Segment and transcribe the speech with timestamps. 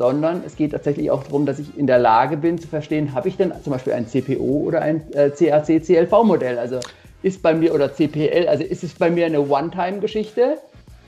[0.00, 3.28] sondern es geht tatsächlich auch darum, dass ich in der Lage bin zu verstehen, habe
[3.28, 6.58] ich denn zum Beispiel ein CPO oder ein äh, CAC-CLV-Modell?
[6.58, 6.80] Also
[7.22, 10.56] ist bei mir oder CPL, also ist es bei mir eine One-Time-Geschichte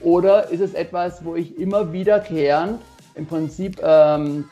[0.02, 2.80] oder ist es etwas, wo ich immer wiederkehrend
[3.14, 4.44] im Prinzip ähm,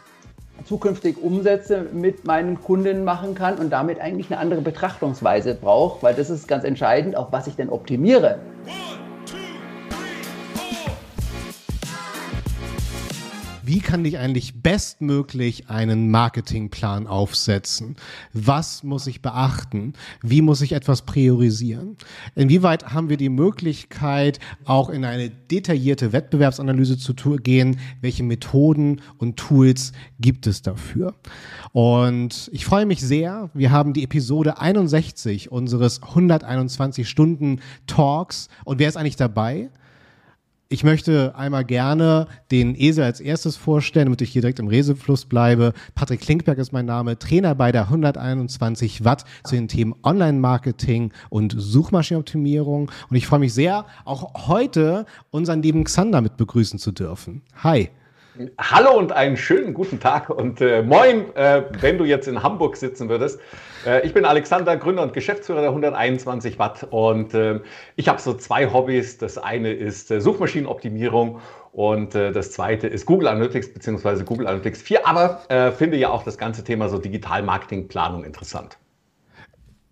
[0.64, 6.14] zukünftig Umsätze mit meinen Kunden machen kann und damit eigentlich eine andere Betrachtungsweise brauche, weil
[6.14, 8.38] das ist ganz entscheidend, auf was ich denn optimiere.
[13.70, 17.94] Wie kann ich eigentlich bestmöglich einen Marketingplan aufsetzen?
[18.32, 19.92] Was muss ich beachten?
[20.22, 21.96] Wie muss ich etwas priorisieren?
[22.34, 27.78] Inwieweit haben wir die Möglichkeit, auch in eine detaillierte Wettbewerbsanalyse zu gehen?
[28.00, 31.14] Welche Methoden und Tools gibt es dafür?
[31.70, 33.50] Und ich freue mich sehr.
[33.54, 38.48] Wir haben die Episode 61 unseres 121 Stunden Talks.
[38.64, 39.70] Und wer ist eigentlich dabei?
[40.72, 45.24] Ich möchte einmal gerne den Esel als erstes vorstellen, damit ich hier direkt im Resefluss
[45.24, 45.72] bleibe.
[45.96, 51.56] Patrick Klinkberg ist mein Name, Trainer bei der 121 Watt zu den Themen Online-Marketing und
[51.58, 52.88] Suchmaschinenoptimierung.
[53.10, 57.42] Und ich freue mich sehr, auch heute unseren lieben Xander mit begrüßen zu dürfen.
[57.64, 57.90] Hi.
[58.58, 62.76] Hallo und einen schönen guten Tag und äh, moin, äh, wenn du jetzt in Hamburg
[62.76, 63.40] sitzen würdest.
[63.84, 67.60] Äh, ich bin Alexander, Gründer und Geschäftsführer der 121 Watt und äh,
[67.96, 69.18] ich habe so zwei Hobbys.
[69.18, 71.40] Das eine ist äh, Suchmaschinenoptimierung
[71.72, 74.24] und äh, das zweite ist Google Analytics bzw.
[74.24, 75.40] Google Analytics 4, aber
[75.76, 78.78] finde ja auch das ganze Thema so Digital-Marketing-Planung interessant.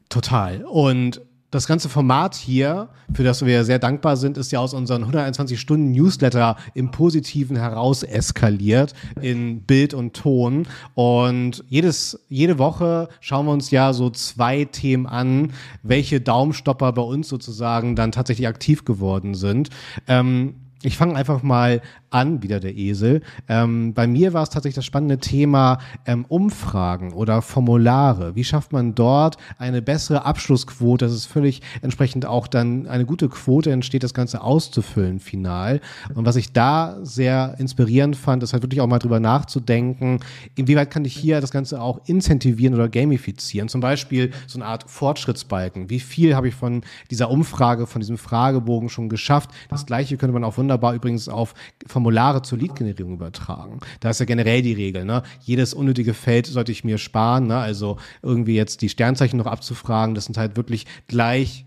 [0.09, 0.65] Total.
[0.65, 5.03] Und das ganze Format hier, für das wir sehr dankbar sind, ist ja aus unseren
[5.03, 10.67] 121 Stunden Newsletter im Positiven heraus eskaliert in Bild und Ton.
[10.95, 17.03] Und jedes, jede Woche schauen wir uns ja so zwei Themen an, welche Daumenstopper bei
[17.03, 19.71] uns sozusagen dann tatsächlich aktiv geworden sind.
[20.07, 21.81] Ähm, ich fange einfach mal
[22.11, 23.23] an, wieder der Esel.
[23.49, 28.35] Ähm, bei mir war es tatsächlich das spannende Thema ähm, Umfragen oder Formulare.
[28.35, 33.29] Wie schafft man dort eine bessere Abschlussquote, dass es völlig entsprechend auch dann eine gute
[33.29, 35.81] Quote entsteht, das Ganze auszufüllen final.
[36.15, 40.21] Und was ich da sehr inspirierend fand, ist halt wirklich auch mal drüber nachzudenken,
[40.55, 43.69] inwieweit kann ich hier das Ganze auch incentivieren oder gamifizieren.
[43.69, 45.91] Zum Beispiel so eine Art Fortschrittsbalken.
[45.91, 49.51] Wie viel habe ich von dieser Umfrage, von diesem Fragebogen schon geschafft?
[49.69, 51.55] Das gleiche könnte man auch wunderbar übrigens auf
[51.99, 53.81] Formulare zur Lead-Generierung übertragen.
[53.99, 55.25] Da ist ja generell die Regel, ne?
[55.41, 57.57] Jedes unnötige Feld sollte ich mir sparen, ne?
[57.59, 61.65] Also irgendwie jetzt die Sternzeichen noch abzufragen, das sind halt wirklich gleich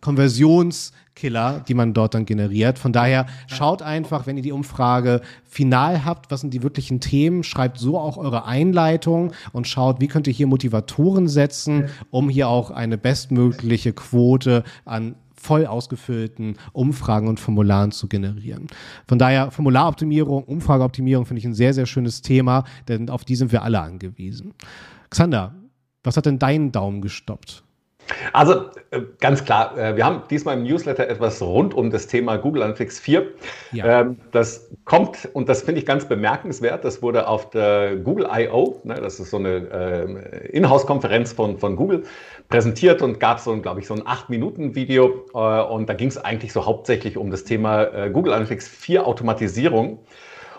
[0.00, 2.78] Konversionskiller, die man dort dann generiert.
[2.78, 7.42] Von daher schaut einfach, wenn ihr die Umfrage final habt, was sind die wirklichen Themen,
[7.42, 12.46] schreibt so auch eure Einleitung und schaut, wie könnt ihr hier Motivatoren setzen, um hier
[12.46, 18.68] auch eine bestmögliche Quote an voll ausgefüllten Umfragen und Formularen zu generieren.
[19.08, 23.50] Von daher Formularoptimierung, Umfrageoptimierung finde ich ein sehr, sehr schönes Thema, denn auf die sind
[23.50, 24.54] wir alle angewiesen.
[25.10, 25.54] Xander,
[26.04, 27.64] was hat denn deinen Daumen gestoppt?
[28.32, 32.36] Also äh, ganz klar, äh, wir haben diesmal im Newsletter etwas rund um das Thema
[32.36, 33.26] Google Analytics 4.
[33.72, 34.00] Ja.
[34.00, 38.80] Ähm, das kommt, und das finde ich ganz bemerkenswert, das wurde auf der Google I.O.,
[38.84, 42.04] ne, das ist so eine äh, Inhouse-Konferenz von, von Google,
[42.48, 45.06] präsentiert und gab so, glaube ich, so ein 8-Minuten-Video.
[45.32, 50.00] Und da ging es eigentlich so hauptsächlich um das Thema Google Analytics 4 Automatisierung.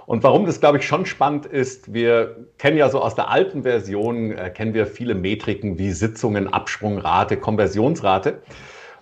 [0.05, 3.63] Und warum das, glaube ich, schon spannend ist, wir kennen ja so aus der alten
[3.63, 8.41] Version, äh, kennen wir viele Metriken wie Sitzungen, Absprungrate, Konversionsrate.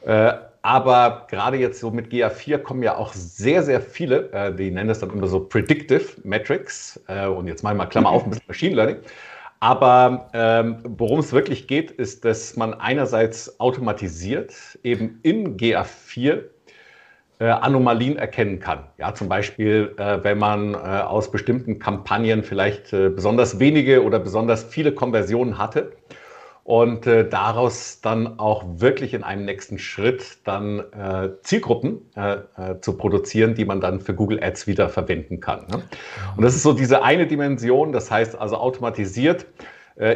[0.05, 4.69] Äh, aber gerade jetzt so mit GA4 kommen ja auch sehr, sehr viele, äh, die
[4.69, 6.99] nennen das dann immer so Predictive Metrics.
[7.07, 8.97] Äh, und jetzt mal mal Klammer auf, ein bisschen Machine Learning.
[9.59, 16.43] Aber ähm, worum es wirklich geht, ist, dass man einerseits automatisiert eben in GA4
[17.41, 18.83] äh, Anomalien erkennen kann.
[18.99, 24.19] Ja, zum Beispiel, äh, wenn man äh, aus bestimmten Kampagnen vielleicht äh, besonders wenige oder
[24.19, 25.93] besonders viele Konversionen hatte
[26.63, 32.01] und äh, daraus dann auch wirklich in einem nächsten Schritt dann äh, Zielgruppen
[32.81, 35.65] zu produzieren, die man dann für Google Ads wieder verwenden kann.
[35.71, 35.81] Ne?
[36.37, 39.47] Und das ist so diese eine Dimension, das heißt also automatisiert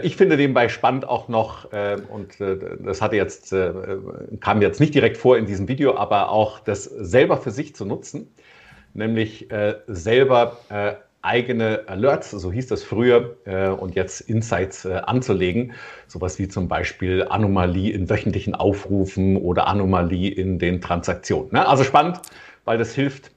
[0.03, 3.53] ich finde nebenbei spannend auch noch, äh, und äh, das hatte jetzt,
[4.39, 7.85] kam jetzt nicht direkt vor in diesem Video, aber auch das selber für sich zu
[7.85, 8.33] nutzen,
[8.93, 9.49] nämlich
[9.87, 10.57] selber
[11.21, 13.35] eigene Alerts, so hieß das früher,
[13.79, 15.73] und jetzt Insights anzulegen.
[16.07, 21.51] Sowas wie zum Beispiel Anomalie in wöchentlichen Aufrufen oder Anomalie in den Transaktionen.
[21.51, 21.67] Ne?
[21.67, 22.21] Also spannend,
[22.63, 23.31] weil das hilft,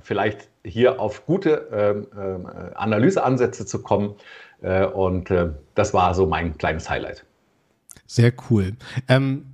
[0.00, 4.14] vielleicht hier auf gute ähm, ähm, Analyseansätze zu kommen äh,
[4.62, 7.24] und äh, das war so mein kleines Highlight.
[8.06, 8.76] Sehr cool.
[9.08, 9.46] Ähm,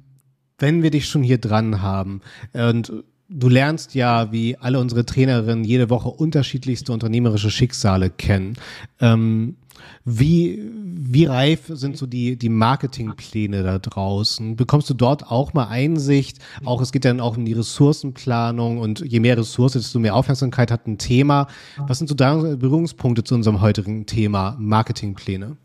[0.59, 2.21] wenn wir dich schon hier dran haben
[2.53, 2.93] und
[3.29, 8.57] du lernst ja, wie alle unsere Trainerinnen, jede Woche unterschiedlichste unternehmerische Schicksale kennen.
[9.01, 9.57] Ähm,
[10.05, 14.57] wie, wie reif sind so die, die Marketingpläne da draußen?
[14.57, 16.39] Bekommst du dort auch mal Einsicht?
[16.65, 20.71] Auch es geht dann auch um die Ressourcenplanung und je mehr Ressourcen, desto mehr Aufmerksamkeit
[20.71, 21.49] hat ein Thema.
[21.87, 25.57] Was sind so da Berührungspunkte zu unserem heutigen Thema Marketingpläne?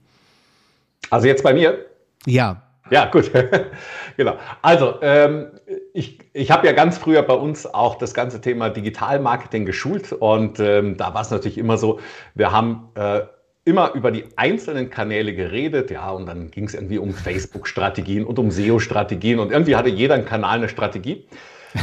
[1.10, 1.78] Also jetzt bei mir?
[2.26, 2.64] Ja.
[2.90, 3.32] Ja, gut.
[4.18, 4.38] genau.
[4.62, 5.48] Also, ähm,
[5.94, 10.60] ich, ich habe ja ganz früher bei uns auch das ganze Thema Digitalmarketing geschult und
[10.60, 12.00] ähm, da war es natürlich immer so,
[12.36, 13.22] wir haben äh,
[13.66, 18.38] immer über die einzelnen Kanäle geredet, ja, und dann ging es irgendwie um Facebook-Strategien und
[18.40, 21.26] um SEO-Strategien und irgendwie hatte jeder einen Kanal eine Strategie.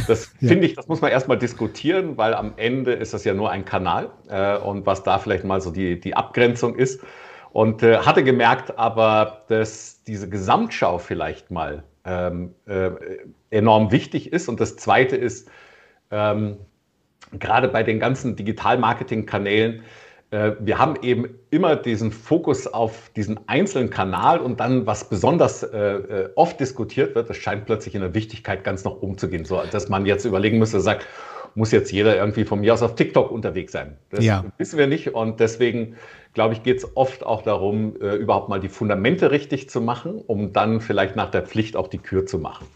[0.06, 0.48] Das ja.
[0.48, 3.64] finde ich, das muss man erstmal diskutieren, weil am Ende ist das ja nur ein
[3.64, 7.02] Kanal äh, und was da vielleicht mal so die, die Abgrenzung ist.
[7.52, 12.90] Und äh, hatte gemerkt aber, dass diese Gesamtschau vielleicht mal ähm, äh,
[13.50, 14.48] enorm wichtig ist.
[14.48, 15.50] Und das Zweite ist,
[16.12, 16.58] ähm,
[17.38, 19.82] gerade bei den ganzen Digital-Marketing-Kanälen,
[20.30, 25.76] wir haben eben immer diesen Fokus auf diesen einzelnen Kanal und dann, was besonders äh,
[25.76, 29.44] äh, oft diskutiert wird, das scheint plötzlich in der Wichtigkeit ganz nach oben zu gehen,
[29.44, 31.06] so dass man jetzt überlegen müsste, sagt,
[31.56, 33.96] muss jetzt jeder irgendwie von mir aus auf TikTok unterwegs sein.
[34.10, 34.44] Das ja.
[34.56, 35.96] wissen wir nicht und deswegen
[36.32, 40.22] glaube ich, geht es oft auch darum, äh, überhaupt mal die Fundamente richtig zu machen,
[40.26, 42.66] um dann vielleicht nach der Pflicht auch die Kür zu machen.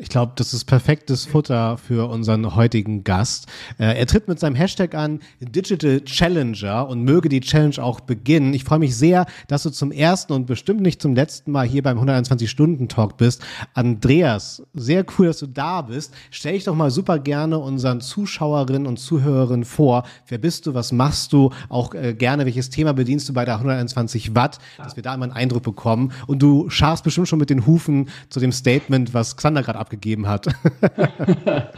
[0.00, 3.48] Ich glaube, das ist perfektes Futter für unseren heutigen Gast.
[3.78, 8.54] Äh, er tritt mit seinem Hashtag an Digital Challenger und möge die Challenge auch beginnen.
[8.54, 11.82] Ich freue mich sehr, dass du zum ersten und bestimmt nicht zum letzten Mal hier
[11.82, 13.42] beim 121-Stunden-Talk bist.
[13.74, 16.14] Andreas, sehr cool, dass du da bist.
[16.30, 20.04] Stell dich doch mal super gerne unseren Zuschauerinnen und Zuhörerinnen vor.
[20.28, 20.74] Wer bist du?
[20.74, 21.50] Was machst du?
[21.68, 25.24] Auch äh, gerne, welches Thema bedienst du bei der 121 Watt, dass wir da immer
[25.24, 26.12] einen Eindruck bekommen.
[26.26, 29.78] Und du scharfst bestimmt schon mit den Hufen zu dem Statement, was Xander Alexander gerade
[29.78, 30.46] abgegeben hat.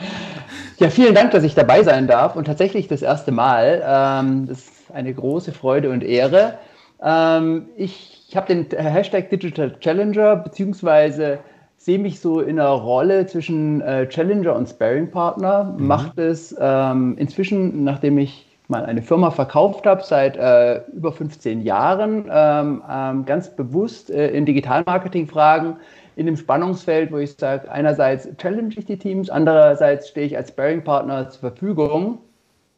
[0.78, 3.82] ja, vielen Dank, dass ich dabei sein darf und tatsächlich das erste Mal.
[3.84, 6.58] Ähm, das ist eine große Freude und Ehre.
[7.02, 11.40] Ähm, ich ich habe den Hashtag Digital Challenger, beziehungsweise
[11.78, 15.74] sehe mich so in einer Rolle zwischen äh, Challenger und Sparing-Partner.
[15.76, 15.86] Mhm.
[15.88, 21.62] Macht es ähm, inzwischen, nachdem ich mal eine Firma verkauft habe, seit äh, über 15
[21.62, 25.74] Jahren, ähm, ähm, ganz bewusst äh, in Digitalmarketing-Fragen
[26.16, 30.50] in dem Spannungsfeld, wo ich sage, einerseits challenge ich die Teams, andererseits stehe ich als
[30.50, 32.18] Sparing-Partner zur Verfügung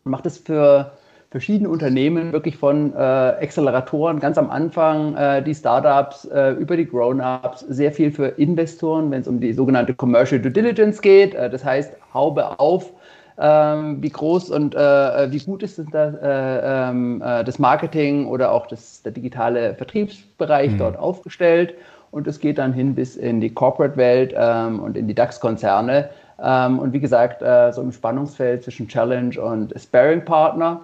[0.05, 0.93] und mache das für
[1.33, 6.87] verschiedene Unternehmen, wirklich von äh, Acceleratoren ganz am Anfang, äh, die Startups, äh, über die
[6.87, 11.35] Grown-ups, sehr viel für Investoren, wenn es um die sogenannte Commercial Due Diligence geht.
[11.35, 12.93] Äh, das heißt, Haube auf,
[13.39, 18.67] ähm, wie groß und äh, wie gut ist das, äh, ähm, das Marketing oder auch
[18.67, 20.79] das, der digitale Vertriebsbereich mhm.
[20.79, 21.75] dort aufgestellt
[22.13, 26.11] und es geht dann hin bis in die Corporate-Welt ähm, und in die DAX-Konzerne.
[26.41, 30.83] Ähm, und wie gesagt, äh, so im Spannungsfeld zwischen Challenge und Sparing-Partner.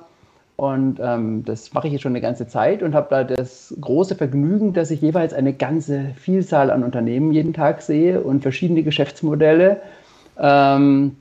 [0.57, 4.17] Und ähm, das mache ich jetzt schon eine ganze Zeit und habe da das große
[4.17, 9.81] Vergnügen, dass ich jeweils eine ganze Vielzahl an Unternehmen jeden Tag sehe und verschiedene Geschäftsmodelle.
[10.39, 11.17] Ähm,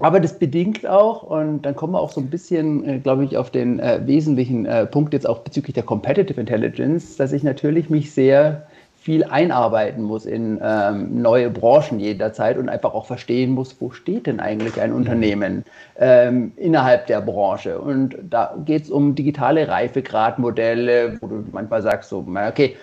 [0.00, 3.36] aber das bedingt auch, und dann kommen wir auch so ein bisschen, äh, glaube ich,
[3.36, 7.90] auf den äh, wesentlichen äh, Punkt jetzt auch bezüglich der Competitive Intelligence, dass ich natürlich
[7.90, 8.66] mich sehr
[9.02, 14.28] viel einarbeiten muss in ähm, neue Branchen jederzeit und einfach auch verstehen muss, wo steht
[14.28, 15.64] denn eigentlich ein Unternehmen
[15.98, 17.80] ähm, innerhalb der Branche.
[17.80, 22.76] Und da geht es um digitale Reifegradmodelle, wo du manchmal sagst, so, okay,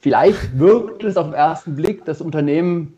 [0.00, 2.96] vielleicht wirkt es auf den ersten Blick das Unternehmen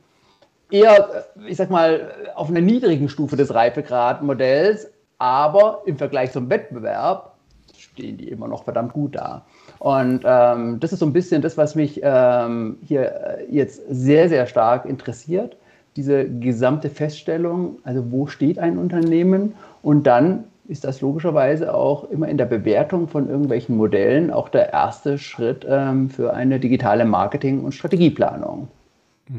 [0.71, 7.35] eher, ich sag mal, auf einer niedrigen Stufe des Reifegradmodells, aber im Vergleich zum Wettbewerb
[7.77, 9.45] stehen die immer noch verdammt gut da.
[9.81, 14.29] Und ähm, das ist so ein bisschen das, was mich ähm, hier äh, jetzt sehr,
[14.29, 15.57] sehr stark interessiert.
[15.97, 19.55] Diese gesamte Feststellung, also wo steht ein Unternehmen?
[19.83, 24.71] Und dann ist das logischerweise auch immer in der Bewertung von irgendwelchen Modellen auch der
[24.71, 28.69] erste Schritt ähm, für eine digitale Marketing- und Strategieplanung.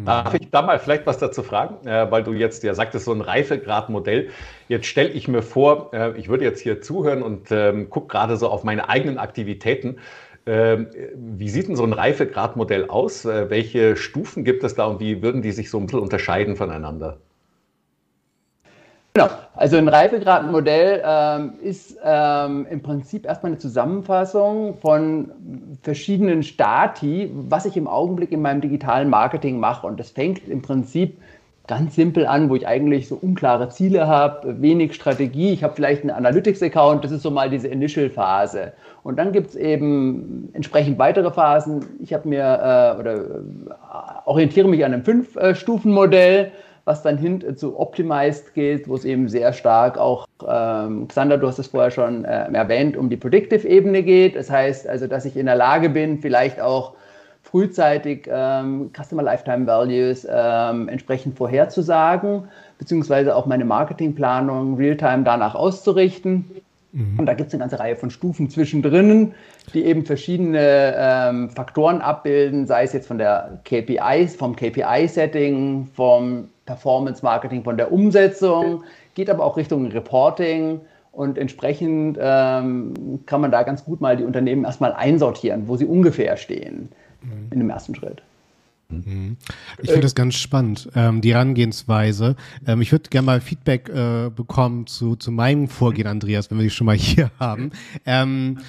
[0.06, 1.86] Darf ich da mal vielleicht was dazu fragen?
[1.86, 4.30] Äh, weil du jetzt ja sagtest, so ein Reifegradmodell.
[4.70, 8.38] Jetzt stelle ich mir vor, äh, ich würde jetzt hier zuhören und ähm, gucke gerade
[8.38, 9.98] so auf meine eigenen Aktivitäten.
[10.46, 13.26] Ähm, wie sieht denn so ein Reifegradmodell aus?
[13.26, 16.56] Äh, welche Stufen gibt es da und wie würden die sich so ein bisschen unterscheiden
[16.56, 17.18] voneinander?
[19.14, 25.32] Genau, also ein Reifegradmodell ähm, ist ähm, im Prinzip erstmal eine Zusammenfassung von
[25.84, 29.86] verschiedenen Stati, was ich im Augenblick in meinem digitalen Marketing mache.
[29.86, 31.18] Und das fängt im Prinzip
[31.72, 35.54] ganz simpel an, wo ich eigentlich so unklare Ziele habe, wenig Strategie.
[35.54, 38.74] Ich habe vielleicht einen Analytics-Account, das ist so mal diese Initial-Phase.
[39.04, 41.86] Und dann gibt es eben entsprechend weitere Phasen.
[42.02, 43.26] Ich habe mir äh, oder äh,
[44.26, 46.52] orientiere mich an einem Fünf-Stufen-Modell,
[46.84, 51.48] was dann hin zu Optimized geht, wo es eben sehr stark auch, ähm, Xander, du
[51.48, 54.36] hast es vorher schon äh, erwähnt, um die Predictive-Ebene geht.
[54.36, 56.96] Das heißt also, dass ich in der Lage bin, vielleicht auch
[57.52, 62.46] frühzeitig ähm, Customer Lifetime Values ähm, entsprechend vorherzusagen,
[62.80, 66.46] beziehungsweise auch meine Marketingplanung real-time danach auszurichten.
[66.94, 67.20] Mhm.
[67.20, 69.34] Und da gibt es eine ganze Reihe von Stufen zwischendrin,
[69.74, 76.48] die eben verschiedene ähm, Faktoren abbilden, sei es jetzt von der KPI, vom KPI-Setting, vom
[76.66, 80.80] Performance-Marketing, von der Umsetzung, geht aber auch Richtung Reporting.
[81.12, 82.94] Und entsprechend ähm,
[83.26, 86.88] kann man da ganz gut mal die Unternehmen erstmal einsortieren, wo sie ungefähr stehen
[87.22, 87.48] mhm.
[87.52, 88.22] in dem ersten Schritt.
[88.90, 89.38] Mhm.
[89.82, 92.36] Ich finde das ganz spannend, ähm, die Herangehensweise.
[92.68, 96.64] Ähm, ich würde gerne mal Feedback äh, bekommen zu, zu meinem Vorgehen, Andreas, wenn wir
[96.64, 97.72] dich schon mal hier haben.
[98.06, 98.60] Ähm,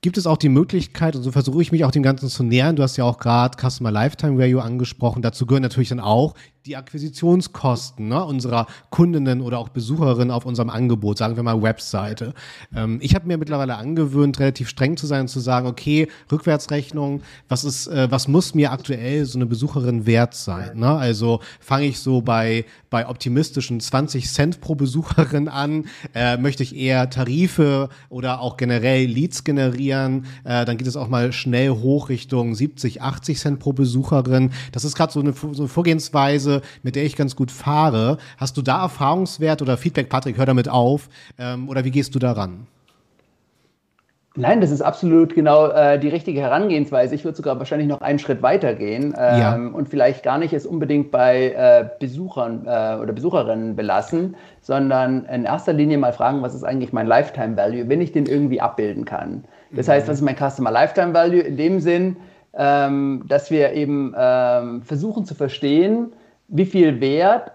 [0.00, 2.76] gibt es auch die Möglichkeit, und so versuche ich mich auch dem Ganzen zu nähern,
[2.76, 6.34] du hast ja auch gerade Customer Lifetime Value angesprochen, dazu gehören natürlich dann auch
[6.68, 12.34] die Akquisitionskosten ne, unserer Kundinnen oder auch Besucherinnen auf unserem Angebot, sagen wir mal Webseite.
[12.74, 17.22] Ähm, ich habe mir mittlerweile angewöhnt, relativ streng zu sein und zu sagen, okay, Rückwärtsrechnung,
[17.48, 20.78] was ist, äh, was muss mir aktuell so eine Besucherin wert sein?
[20.78, 20.90] Ne?
[20.90, 26.76] Also fange ich so bei, bei optimistischen 20 Cent pro Besucherin an, äh, möchte ich
[26.76, 32.10] eher Tarife oder auch generell Leads generieren, äh, dann geht es auch mal schnell hoch
[32.10, 34.50] Richtung 70, 80 Cent pro Besucherin.
[34.72, 38.18] Das ist gerade so so eine Vorgehensweise, mit der ich ganz gut fahre.
[38.36, 41.08] Hast du da Erfahrungswert oder Feedback, Patrick, hör damit auf?
[41.38, 42.66] Ähm, oder wie gehst du daran?
[44.38, 47.12] Nein, das ist absolut genau äh, die richtige Herangehensweise.
[47.12, 49.54] Ich würde sogar wahrscheinlich noch einen Schritt weiter gehen ähm, ja.
[49.56, 55.44] und vielleicht gar nicht es unbedingt bei äh, Besuchern äh, oder Besucherinnen belassen, sondern in
[55.44, 59.04] erster Linie mal fragen, was ist eigentlich mein Lifetime Value, wenn ich den irgendwie abbilden
[59.04, 59.44] kann.
[59.72, 59.92] Das mhm.
[59.92, 62.16] heißt, was ist mein Customer Lifetime Value in dem Sinn,
[62.54, 66.12] ähm, dass wir eben ähm, versuchen zu verstehen,
[66.48, 67.52] wie viel Wert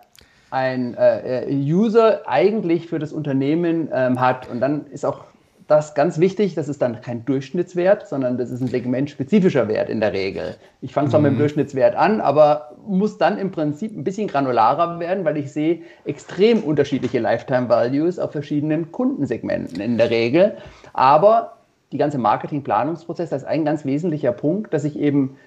[0.51, 4.47] ein äh, äh, User eigentlich für das Unternehmen ähm, hat.
[4.50, 5.25] Und dann ist auch
[5.67, 10.00] das ganz wichtig, das ist dann kein Durchschnittswert, sondern das ist ein segmentspezifischer Wert in
[10.00, 10.55] der Regel.
[10.81, 11.23] Ich fange zwar mhm.
[11.23, 11.39] mit dem mhm.
[11.39, 16.63] Durchschnittswert an, aber muss dann im Prinzip ein bisschen granularer werden, weil ich sehe extrem
[16.63, 20.57] unterschiedliche Lifetime Values auf verschiedenen Kundensegmenten in der Regel.
[20.93, 21.57] Aber
[21.91, 25.38] die ganze Marketingplanungsprozess, das ist ein ganz wesentlicher Punkt, dass ich eben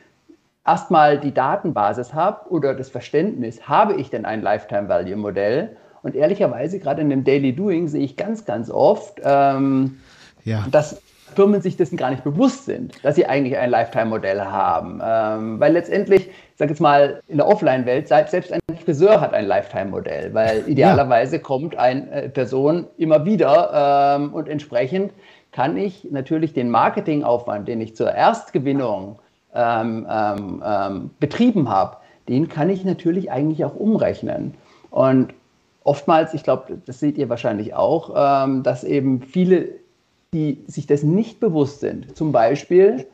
[0.66, 5.76] erstmal die Datenbasis habe oder das Verständnis, habe ich denn ein Lifetime Value Modell?
[6.02, 9.98] Und ehrlicherweise, gerade in dem Daily Doing, sehe ich ganz, ganz oft, ähm,
[10.44, 10.64] ja.
[10.70, 11.02] dass
[11.34, 15.00] Firmen sich dessen gar nicht bewusst sind, dass sie eigentlich ein Lifetime-Modell haben.
[15.04, 19.46] Ähm, weil letztendlich, ich sage jetzt mal, in der Offline-Welt, selbst ein Friseur hat ein
[19.46, 21.42] Lifetime-Modell, weil idealerweise ja.
[21.42, 25.12] kommt eine äh, Person immer wieder ähm, und entsprechend
[25.52, 29.18] kann ich natürlich den Marketingaufwand, den ich zur Erstgewinnung
[29.56, 31.96] ähm, ähm, ähm, betrieben habe,
[32.28, 34.54] den kann ich natürlich eigentlich auch umrechnen.
[34.90, 35.32] Und
[35.84, 39.68] oftmals, ich glaube, das seht ihr wahrscheinlich auch, ähm, dass eben viele,
[40.34, 43.06] die sich dessen nicht bewusst sind, zum Beispiel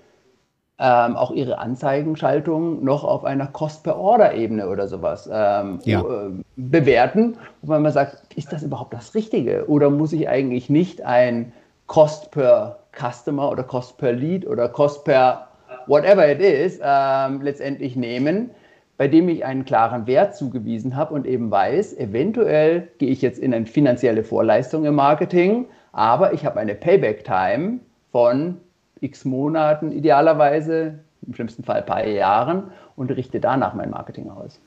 [0.78, 6.00] ähm, auch ihre Anzeigenschaltung noch auf einer Cost-per-Order-Ebene oder sowas ähm, ja.
[6.00, 9.68] äh, bewerten, wo man sagt, ist das überhaupt das Richtige?
[9.68, 11.52] Oder muss ich eigentlich nicht ein
[11.86, 15.48] Cost per Customer oder Cost per Lead oder Cost per
[15.86, 18.50] whatever it is, ähm, letztendlich nehmen,
[18.96, 23.38] bei dem ich einen klaren Wert zugewiesen habe und eben weiß, eventuell gehe ich jetzt
[23.38, 27.80] in eine finanzielle Vorleistung im Marketing, aber ich habe eine Payback-Time
[28.12, 28.58] von
[29.00, 34.60] x Monaten idealerweise, im schlimmsten Fall ein paar Jahren und richte danach mein Marketing aus.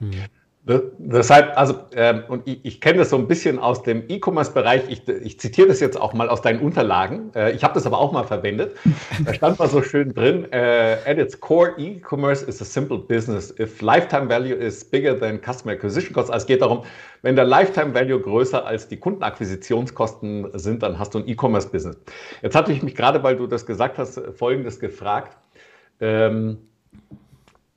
[0.00, 0.12] Mhm.
[0.66, 4.84] Deshalb, also, ähm, und ich, ich kenne das so ein bisschen aus dem E-Commerce-Bereich.
[4.88, 7.30] Ich, ich zitiere das jetzt auch mal aus deinen Unterlagen.
[7.34, 8.74] Äh, ich habe das aber auch mal verwendet.
[9.26, 13.54] Da stand mal so schön drin: äh, At its core, E-Commerce is a simple business.
[13.58, 16.82] If lifetime value is bigger than customer acquisition costs, also es geht darum,
[17.20, 21.98] wenn der Lifetime Value größer als die Kundenakquisitionskosten sind, dann hast du ein E-Commerce-Business.
[22.40, 25.36] Jetzt hatte ich mich gerade, weil du das gesagt hast, Folgendes gefragt.
[26.00, 26.56] Ähm,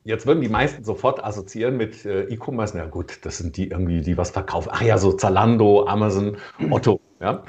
[0.08, 2.78] Jetzt würden die meisten sofort assoziieren mit äh, E-Commerce.
[2.78, 4.70] Na gut, das sind die irgendwie, die was verkaufen.
[4.72, 6.38] Ach ja, so Zalando, Amazon,
[6.72, 7.02] Otto.
[7.20, 7.44] Ja.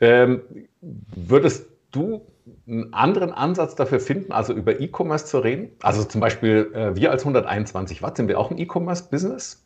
[0.00, 0.42] Ähm,
[0.80, 2.24] würdest du
[2.68, 5.72] einen anderen Ansatz dafür finden, also über E-Commerce zu reden?
[5.82, 9.64] Also zum Beispiel äh, wir als 121 Watt, sind wir auch ein E-Commerce-Business?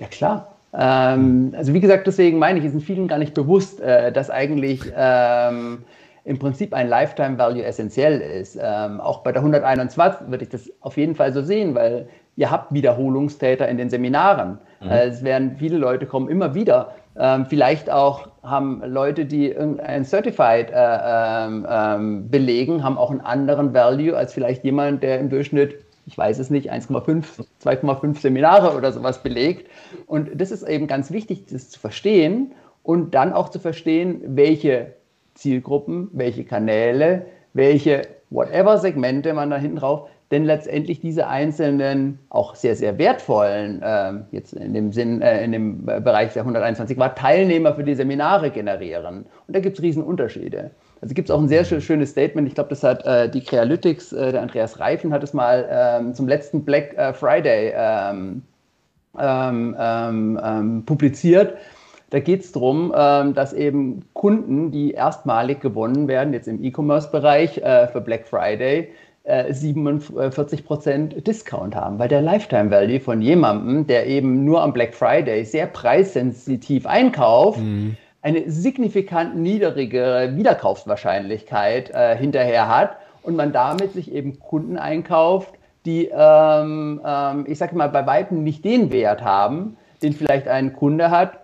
[0.00, 0.56] Ja, klar.
[0.72, 4.30] Ähm, also wie gesagt, deswegen meine ich, es sind vielen gar nicht bewusst, äh, dass
[4.30, 5.84] eigentlich ähm,
[6.24, 8.58] im Prinzip ein Lifetime Value essentiell ist.
[8.60, 12.50] Ähm, auch bei der 121 würde ich das auf jeden Fall so sehen, weil ihr
[12.50, 14.58] habt Wiederholungstäter in den Seminaren.
[14.80, 14.90] Mhm.
[14.90, 16.94] Äh, es werden viele Leute kommen immer wieder.
[17.18, 23.20] Ähm, vielleicht auch haben Leute, die irgendein Certified äh, ähm, ähm, belegen, haben auch einen
[23.20, 28.76] anderen Value als vielleicht jemand, der im Durchschnitt ich weiß es nicht, 1,5, 2,5 Seminare
[28.76, 29.70] oder sowas belegt.
[30.06, 32.52] Und das ist eben ganz wichtig, das zu verstehen
[32.82, 34.94] und dann auch zu verstehen, welche
[35.34, 42.54] Zielgruppen, welche Kanäle, welche whatever Segmente man da hinten drauf, denn letztendlich diese einzelnen, auch
[42.54, 47.18] sehr, sehr wertvollen, äh, jetzt in dem Sinn, äh, in dem Bereich der 121 Watt,
[47.18, 49.26] Teilnehmer für die Seminare generieren.
[49.46, 50.70] Und da gibt es Riesenunterschiede.
[51.02, 54.12] Also gibt es auch ein sehr schönes Statement, ich glaube, das hat äh, die Crealytics,
[54.12, 58.42] äh, der Andreas Reifen hat es mal ähm, zum letzten Black äh, Friday ähm,
[59.18, 61.58] ähm, ähm, ähm publiziert.
[62.12, 67.56] Da geht es darum, ähm, dass eben Kunden, die erstmalig gewonnen werden, jetzt im E-Commerce-Bereich
[67.56, 68.88] äh, für Black Friday,
[69.24, 74.94] 47% äh, Discount haben, weil der Lifetime Value von jemandem, der eben nur am Black
[74.94, 77.96] Friday sehr preissensitiv einkauft, mhm.
[78.20, 85.54] eine signifikant niedrigere Wiederkaufswahrscheinlichkeit äh, hinterher hat und man damit sich eben Kunden einkauft,
[85.86, 90.74] die, ähm, ähm, ich sage mal, bei Weitem nicht den Wert haben, den vielleicht ein
[90.74, 91.41] Kunde hat,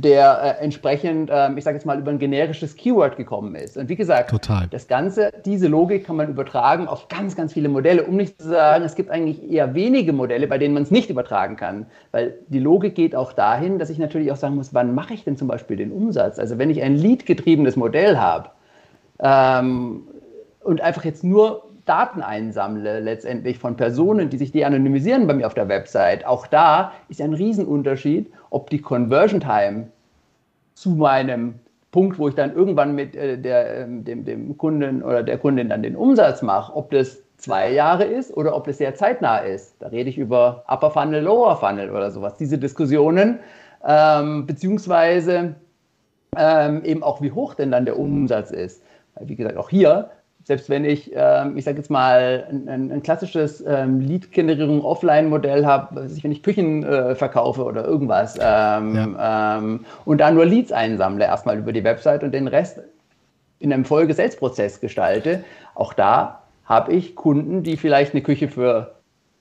[0.00, 3.76] der äh, entsprechend, äh, ich sage jetzt mal, über ein generisches Keyword gekommen ist.
[3.76, 4.66] Und wie gesagt, Total.
[4.70, 8.48] das Ganze, diese Logik kann man übertragen auf ganz, ganz viele Modelle, um nicht zu
[8.48, 11.86] sagen, es gibt eigentlich eher wenige Modelle, bei denen man es nicht übertragen kann.
[12.10, 15.22] Weil die Logik geht auch dahin, dass ich natürlich auch sagen muss, wann mache ich
[15.22, 16.38] denn zum Beispiel den Umsatz?
[16.38, 18.50] Also wenn ich ein Lead-getriebenes Modell habe
[19.20, 20.08] ähm,
[20.64, 25.54] und einfach jetzt nur Daten einsammle, letztendlich von Personen, die sich de-anonymisieren bei mir auf
[25.54, 29.88] der Website, auch da ist ein Riesenunterschied, ob die Conversion Time
[30.74, 31.56] zu meinem
[31.90, 35.68] Punkt, wo ich dann irgendwann mit äh, der, äh, dem, dem Kunden oder der Kundin
[35.68, 39.74] dann den Umsatz mache, ob das zwei Jahre ist oder ob das sehr zeitnah ist.
[39.80, 42.36] Da rede ich über Upper Funnel, Lower Funnel oder sowas.
[42.36, 43.40] Diese Diskussionen,
[43.84, 45.56] ähm, beziehungsweise
[46.36, 48.82] ähm, eben auch, wie hoch denn dann der Umsatz ist.
[49.14, 50.10] Weil, wie gesagt, auch hier
[50.44, 56.08] selbst wenn ich, ähm, ich sage jetzt mal, ein, ein klassisches ähm, Lead-Generierung Offline-Modell habe,
[56.22, 59.58] wenn ich Küchen äh, verkaufe oder irgendwas ähm, ja.
[59.58, 62.80] ähm, und da nur Leads einsammle, erstmal über die Website und den Rest
[63.58, 65.42] in einem Folge-Sales-Prozess gestalte,
[65.74, 68.93] auch da habe ich Kunden, die vielleicht eine Küche für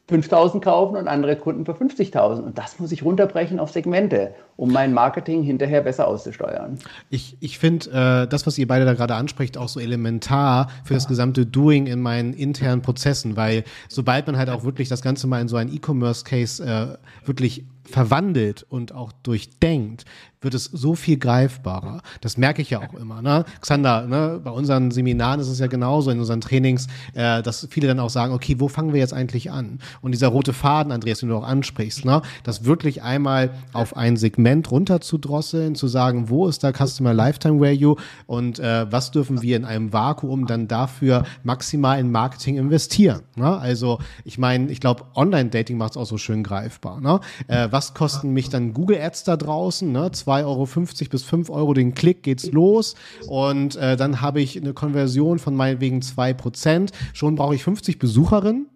[0.10, 2.42] 5000 kaufen und andere Kunden für 50.000.
[2.42, 6.78] Und das muss ich runterbrechen auf Segmente, um mein Marketing hinterher besser auszusteuern.
[7.10, 7.90] Ich, ich finde
[8.24, 11.88] äh, das, was ihr beide da gerade anspricht, auch so elementar für das gesamte Doing
[11.88, 15.56] in meinen internen Prozessen, weil sobald man halt auch wirklich das Ganze mal in so
[15.56, 20.06] einen E-Commerce-Case äh, wirklich verwandelt und auch durchdenkt,
[20.44, 22.02] wird es so viel greifbarer.
[22.22, 23.22] Das merke ich ja auch immer.
[23.22, 23.46] Ne?
[23.62, 24.40] Xander, ne?
[24.44, 28.10] bei unseren Seminaren ist es ja genauso, in unseren Trainings, äh, dass viele dann auch
[28.10, 29.80] sagen, okay, wo fangen wir jetzt eigentlich an?
[30.02, 32.22] Und dieser rote Faden, Andreas, den du auch ansprichst, ne?
[32.44, 37.96] das wirklich einmal auf ein Segment runterzudrosseln, zu sagen, wo ist der Customer Lifetime Value
[38.26, 43.22] und äh, was dürfen wir in einem Vakuum dann dafür maximal in Marketing investieren?
[43.36, 43.58] Ne?
[43.58, 47.02] Also ich meine, ich glaube, Online-Dating macht es auch so schön greifbar.
[47.02, 47.20] Ne?
[47.48, 49.92] Äh, was kosten mich dann Google Ads da draußen?
[49.92, 50.12] Ne?
[50.42, 52.96] 2,50 Euro bis 5 Euro den Klick geht's los
[53.28, 56.90] und äh, dann habe ich eine Konversion von meinetwegen 2%.
[57.14, 58.68] Schon brauche ich 50 Besucherinnen.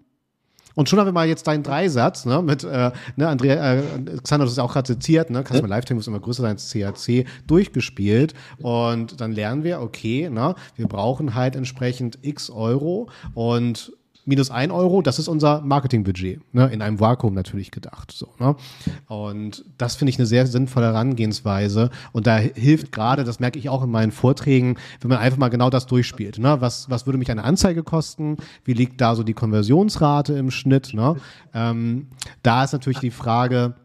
[0.77, 3.81] Und schon haben wir mal jetzt deinen Dreisatz, ne, mit, äh, ne, Andrea, äh,
[4.21, 5.67] Xander, das ist auch gerade zitiert, ne, Customer.
[5.67, 8.35] Lifetime muss immer größer sein als CAC, durchgespielt.
[8.61, 13.91] Und dann lernen wir, okay, ne, wir brauchen halt entsprechend x Euro und
[14.27, 16.67] minus ein Euro, das ist unser Marketingbudget, ne?
[16.67, 18.11] in einem Vakuum natürlich gedacht.
[18.11, 18.55] So, ne?
[19.07, 21.89] Und das finde ich eine sehr sinnvolle Herangehensweise.
[22.11, 25.47] Und da hilft gerade, das merke ich auch in meinen Vorträgen, wenn man einfach mal
[25.47, 26.39] genau das durchspielt.
[26.39, 26.57] Ne?
[26.59, 28.37] Was, was würde mich eine Anzeige kosten?
[28.65, 30.93] Wie liegt da so die Konversionsrate im Schnitt?
[30.93, 31.15] Ne?
[31.53, 32.07] Ähm,
[32.43, 33.75] da ist natürlich die Frage,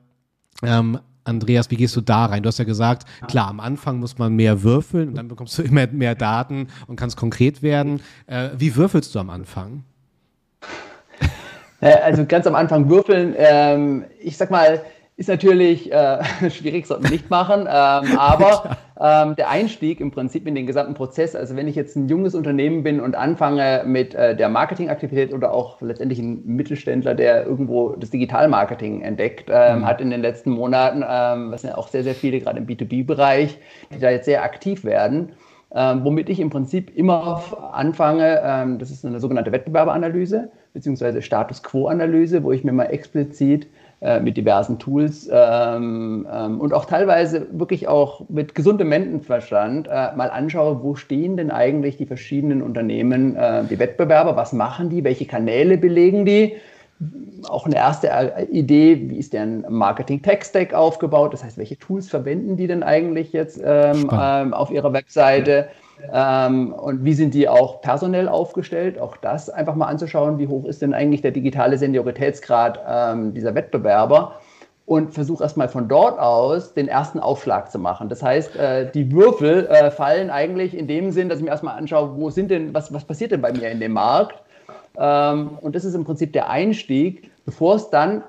[0.64, 2.42] ähm, Andreas, wie gehst du da rein?
[2.42, 5.62] Du hast ja gesagt, klar, am Anfang muss man mehr würfeln und dann bekommst du
[5.62, 8.00] immer mehr Daten und kannst konkret werden.
[8.26, 9.84] Äh, wie würfelst du am Anfang?
[11.82, 13.34] Äh, also ganz am Anfang würfeln.
[13.36, 14.80] Ähm, ich sag mal,
[15.16, 17.66] ist natürlich äh, schwierig, sollte man nicht machen, ähm,
[18.18, 22.08] aber ähm, der Einstieg im Prinzip in den gesamten Prozess, also wenn ich jetzt ein
[22.08, 27.44] junges Unternehmen bin und anfange mit äh, der Marketingaktivität oder auch letztendlich ein Mittelständler, der
[27.44, 29.86] irgendwo das Digitalmarketing entdeckt, ähm, mhm.
[29.86, 32.66] hat in den letzten Monaten, ähm, was sind ja auch sehr, sehr viele gerade im
[32.66, 33.58] B2B-Bereich,
[33.92, 35.32] die da jetzt sehr aktiv werden,
[35.74, 37.42] ähm, womit ich im Prinzip immer
[37.72, 43.66] anfange, ähm, das ist eine sogenannte Wettbewerberanalyse beziehungsweise Status Quo-Analyse, wo ich mir mal explizit
[44.00, 50.16] äh, mit diversen Tools ähm, ähm, und auch teilweise wirklich auch mit gesundem Menschenverstand äh,
[50.16, 55.04] mal anschaue, wo stehen denn eigentlich die verschiedenen Unternehmen, äh, die Wettbewerber, was machen die,
[55.04, 56.56] welche Kanäle belegen die,
[57.48, 61.32] auch eine erste äh, Idee, wie ist deren Marketing-Tech-Stack aufgebaut?
[61.32, 65.68] Das heißt, welche Tools verwenden die denn eigentlich jetzt ähm, ähm, auf ihrer Webseite?
[66.12, 68.98] Ähm, und wie sind die auch personell aufgestellt?
[68.98, 73.54] Auch das einfach mal anzuschauen, wie hoch ist denn eigentlich der digitale Senioritätsgrad ähm, dieser
[73.54, 74.40] Wettbewerber?
[74.84, 78.08] Und versuche erstmal von dort aus den ersten Aufschlag zu machen.
[78.08, 81.78] Das heißt, äh, die Würfel äh, fallen eigentlich in dem Sinn, dass ich mir erstmal
[81.78, 84.42] anschaue, wo sind denn, was, was passiert denn bei mir in dem Markt?
[84.98, 88.22] Ähm, und das ist im Prinzip der Einstieg, bevor es dann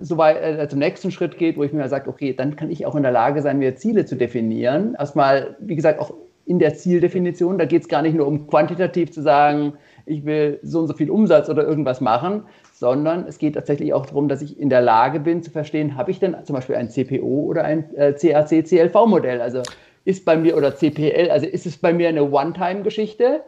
[0.00, 2.84] so weit, äh, zum nächsten Schritt geht, wo ich mir sage, okay, dann kann ich
[2.84, 4.94] auch in der Lage sein, mir Ziele zu definieren.
[4.98, 6.12] Erstmal, wie gesagt, auch
[6.44, 9.72] in der Zieldefinition, da geht es gar nicht nur um quantitativ zu sagen,
[10.04, 14.06] ich will so und so viel Umsatz oder irgendwas machen, sondern es geht tatsächlich auch
[14.06, 16.88] darum, dass ich in der Lage bin zu verstehen, habe ich denn zum Beispiel ein
[16.90, 19.40] CPO oder ein äh, CAC-CLV-Modell?
[19.40, 19.62] Also
[20.04, 23.40] ist bei mir oder CPL, also ist es bei mir eine One-Time-Geschichte?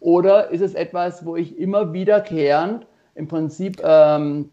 [0.00, 4.50] Oder ist es etwas, wo ich immer wiederkehrend im Prinzip ähm,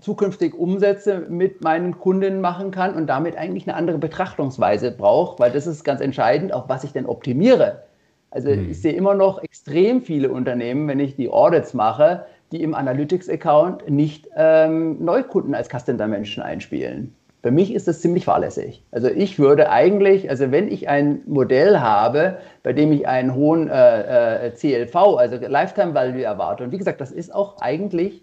[0.00, 5.50] zukünftig Umsätze mit meinen Kunden machen kann und damit eigentlich eine andere Betrachtungsweise brauche, weil
[5.50, 7.82] das ist ganz entscheidend, auf was ich denn optimiere.
[8.30, 8.70] Also mhm.
[8.70, 13.88] ich sehe immer noch extrem viele Unternehmen, wenn ich die Audits mache, die im Analytics-Account
[13.90, 17.14] nicht ähm, Neukunden als Custom Dimension einspielen.
[17.42, 18.82] Für mich ist das ziemlich fahrlässig.
[18.92, 23.68] Also ich würde eigentlich, also wenn ich ein Modell habe, bei dem ich einen hohen
[23.70, 28.22] äh, äh, CLV, also Lifetime Value erwarte, und wie gesagt, das ist auch eigentlich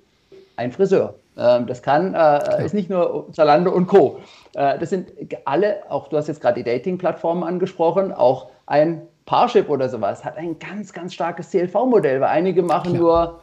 [0.55, 1.15] ein Friseur.
[1.35, 4.19] Ähm, das kann, äh, ist nicht nur Zalando und Co.
[4.55, 5.11] Äh, das sind
[5.45, 10.37] alle, auch du hast jetzt gerade die Dating-Plattformen angesprochen, auch ein Parship oder sowas hat
[10.37, 13.01] ein ganz, ganz starkes CLV-Modell, weil einige machen Klar.
[13.01, 13.39] nur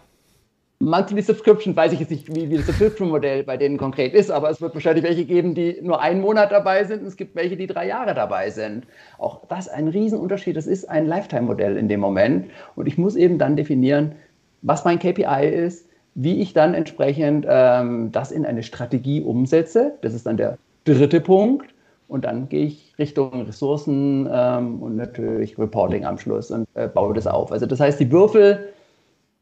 [0.85, 4.51] Monthly Subscription, weiß ich jetzt nicht, wie, wie das Subscription-Modell bei denen konkret ist, aber
[4.51, 7.57] es wird wahrscheinlich welche geben, die nur einen Monat dabei sind und es gibt welche,
[7.57, 8.87] die drei Jahre dabei sind.
[9.18, 10.57] Auch das ein Riesenunterschied.
[10.57, 14.14] Das ist ein Lifetime-Modell in dem Moment und ich muss eben dann definieren,
[14.61, 19.94] was mein KPI ist, wie ich dann entsprechend ähm, das in eine Strategie umsetze.
[20.03, 21.66] Das ist dann der dritte Punkt.
[22.07, 27.14] Und dann gehe ich Richtung Ressourcen ähm, und natürlich Reporting am Schluss und äh, baue
[27.14, 27.51] das auf.
[27.51, 28.68] Also das heißt, die Würfel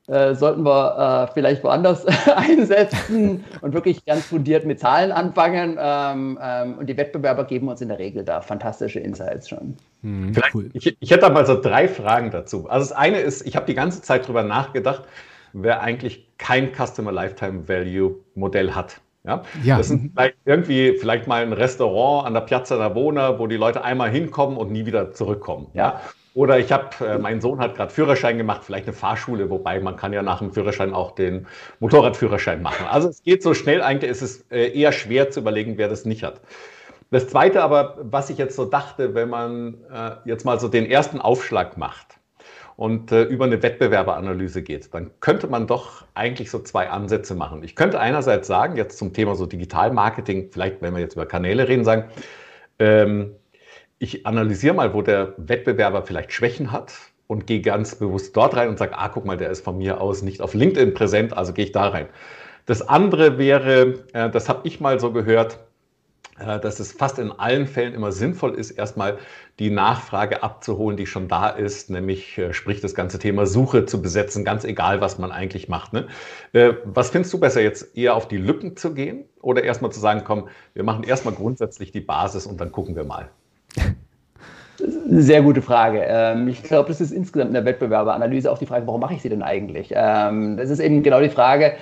[0.08, 2.04] äh, sollten wir äh, vielleicht woanders
[2.36, 5.78] einsetzen und wirklich ganz fundiert mit Zahlen anfangen.
[5.78, 9.76] Ähm, ähm, und die Wettbewerber geben uns in der Regel da fantastische Insights schon.
[10.02, 10.70] Hm, cool.
[10.72, 12.68] ich, ich, hätte mal so drei Fragen dazu.
[12.68, 15.04] Also das eine ist, ich habe die ganze Zeit drüber nachgedacht,
[15.52, 19.00] wer eigentlich kein Customer Lifetime Value Modell hat.
[19.24, 19.44] Ja?
[19.62, 19.78] ja.
[19.78, 23.84] Das sind vielleicht irgendwie vielleicht mal ein Restaurant an der Piazza Navona, wo die Leute
[23.84, 25.68] einmal hinkommen und nie wieder zurückkommen.
[25.74, 26.00] Ja.
[26.34, 29.96] Oder ich habe, äh, mein Sohn hat gerade Führerschein gemacht, vielleicht eine Fahrschule, wobei man
[29.96, 31.46] kann ja nach dem Führerschein auch den
[31.80, 32.86] Motorradführerschein machen.
[32.90, 36.04] Also es geht so schnell, eigentlich ist es äh, eher schwer zu überlegen, wer das
[36.06, 36.40] nicht hat.
[37.10, 40.90] Das Zweite aber, was ich jetzt so dachte, wenn man äh, jetzt mal so den
[40.90, 42.18] ersten Aufschlag macht
[42.76, 47.62] und äh, über eine Wettbewerberanalyse geht, dann könnte man doch eigentlich so zwei Ansätze machen.
[47.62, 51.68] Ich könnte einerseits sagen, jetzt zum Thema so Digitalmarketing, vielleicht wenn wir jetzt über Kanäle
[51.68, 52.04] reden, sagen,
[52.78, 53.34] ähm,
[54.02, 56.92] ich analysiere mal, wo der Wettbewerber vielleicht Schwächen hat
[57.28, 60.00] und gehe ganz bewusst dort rein und sage, ah, guck mal, der ist von mir
[60.00, 62.08] aus nicht auf LinkedIn präsent, also gehe ich da rein.
[62.66, 65.60] Das andere wäre, äh, das habe ich mal so gehört,
[66.40, 69.18] äh, dass es fast in allen Fällen immer sinnvoll ist, erstmal
[69.60, 74.02] die Nachfrage abzuholen, die schon da ist, nämlich äh, sprich das ganze Thema Suche zu
[74.02, 75.92] besetzen, ganz egal, was man eigentlich macht.
[75.92, 76.08] Ne?
[76.84, 80.22] Was findest du besser, jetzt eher auf die Lücken zu gehen oder erstmal zu sagen,
[80.24, 83.30] komm, wir machen erstmal grundsätzlich die Basis und dann gucken wir mal?
[85.08, 86.02] Sehr gute Frage.
[86.04, 89.22] Ähm, ich glaube, das ist insgesamt in der Wettbewerberanalyse auch die Frage, warum mache ich
[89.22, 89.92] sie denn eigentlich?
[89.94, 91.74] Ähm, das ist eben genau die Frage,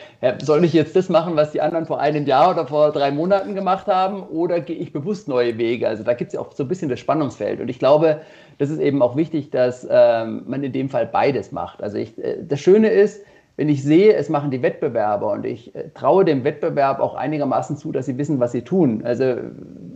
[0.43, 3.55] soll ich jetzt das machen, was die anderen vor einem Jahr oder vor drei Monaten
[3.55, 5.89] gemacht haben, oder gehe ich bewusst neue Wege?
[5.89, 7.61] Also da gibt es ja auch so ein bisschen das Spannungsfeld.
[7.61, 8.21] Und ich glaube,
[8.59, 11.83] das ist eben auch wichtig, dass ähm, man in dem Fall beides macht.
[11.83, 13.25] Also ich, äh, das Schöne ist,
[13.57, 17.77] wenn ich sehe, es machen die Wettbewerber und ich äh, traue dem Wettbewerb auch einigermaßen
[17.77, 19.03] zu, dass sie wissen, was sie tun.
[19.05, 19.37] Also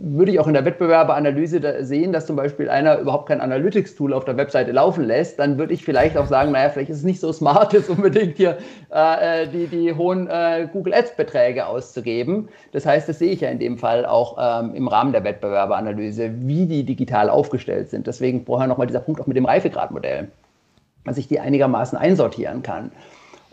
[0.07, 4.13] würde ich auch in der Wettbewerberanalyse da sehen, dass zum Beispiel einer überhaupt kein Analytics-Tool
[4.13, 7.03] auf der Webseite laufen lässt, dann würde ich vielleicht auch sagen, naja, vielleicht ist es
[7.03, 8.57] nicht so smart, jetzt unbedingt hier
[8.93, 12.49] äh, äh, die, die hohen äh, Google Ads-Beträge auszugeben.
[12.71, 16.31] Das heißt, das sehe ich ja in dem Fall auch ähm, im Rahmen der Wettbewerberanalyse,
[16.41, 18.05] wie die digital aufgestellt sind.
[18.05, 20.27] Deswegen vorher nochmal dieser Punkt auch mit dem Reifegradmodell,
[21.03, 22.91] dass ich die einigermaßen einsortieren kann.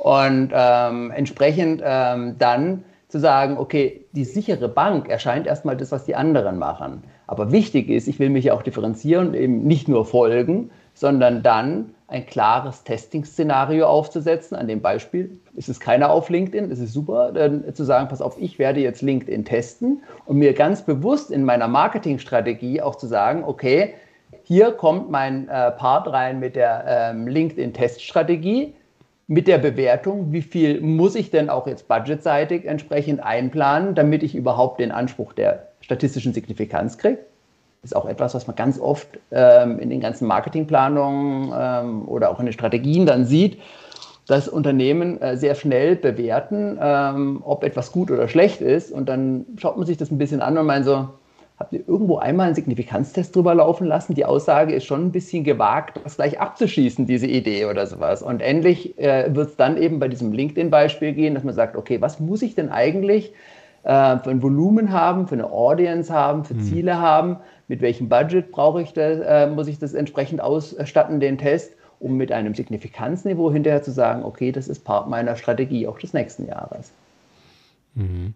[0.03, 6.07] Und ähm, entsprechend ähm, dann zu sagen, okay, die sichere Bank erscheint erstmal das, was
[6.07, 7.05] die anderen machen.
[7.29, 11.45] Aber wichtig ist, ich will mich ja auch differenzieren und eben nicht nur folgen, sondern
[11.45, 14.57] dann ein klares Testing-Szenario aufzusetzen.
[14.57, 18.21] An dem Beispiel ist es keiner auf LinkedIn, das ist super, dann zu sagen, pass
[18.21, 23.07] auf, ich werde jetzt LinkedIn testen und mir ganz bewusst in meiner Marketingstrategie auch zu
[23.07, 23.95] sagen, okay,
[24.43, 28.75] hier kommt mein äh, Part rein mit der ähm, LinkedIn-Teststrategie
[29.27, 34.35] mit der Bewertung, wie viel muss ich denn auch jetzt budgetseitig entsprechend einplanen, damit ich
[34.35, 37.19] überhaupt den Anspruch der statistischen Signifikanz kriege.
[37.83, 42.39] Ist auch etwas, was man ganz oft ähm, in den ganzen Marketingplanungen ähm, oder auch
[42.39, 43.59] in den Strategien dann sieht,
[44.29, 48.93] dass Unternehmen äh, sehr schnell bewerten, ähm, ob etwas gut oder schlecht ist.
[48.93, 51.09] Und dann schaut man sich das ein bisschen an und meint so,
[51.63, 54.15] habt ihr irgendwo einmal einen Signifikanztest drüber laufen lassen?
[54.15, 58.21] Die Aussage ist schon ein bisschen gewagt, das gleich abzuschießen, diese Idee oder sowas.
[58.21, 62.01] Und endlich äh, wird es dann eben bei diesem LinkedIn-Beispiel gehen, dass man sagt, okay,
[62.01, 63.33] was muss ich denn eigentlich
[63.85, 66.63] äh, für ein Volumen haben, für eine Audience haben, für hm.
[66.63, 67.37] Ziele haben?
[67.69, 71.73] Mit welchem Budget brauche ich das, äh, muss ich das entsprechend ausstatten, den Test?
[72.01, 76.13] um mit einem Signifikanzniveau hinterher zu sagen, okay, das ist Part meiner Strategie auch des
[76.13, 76.91] nächsten Jahres.
[77.95, 78.35] Mhm.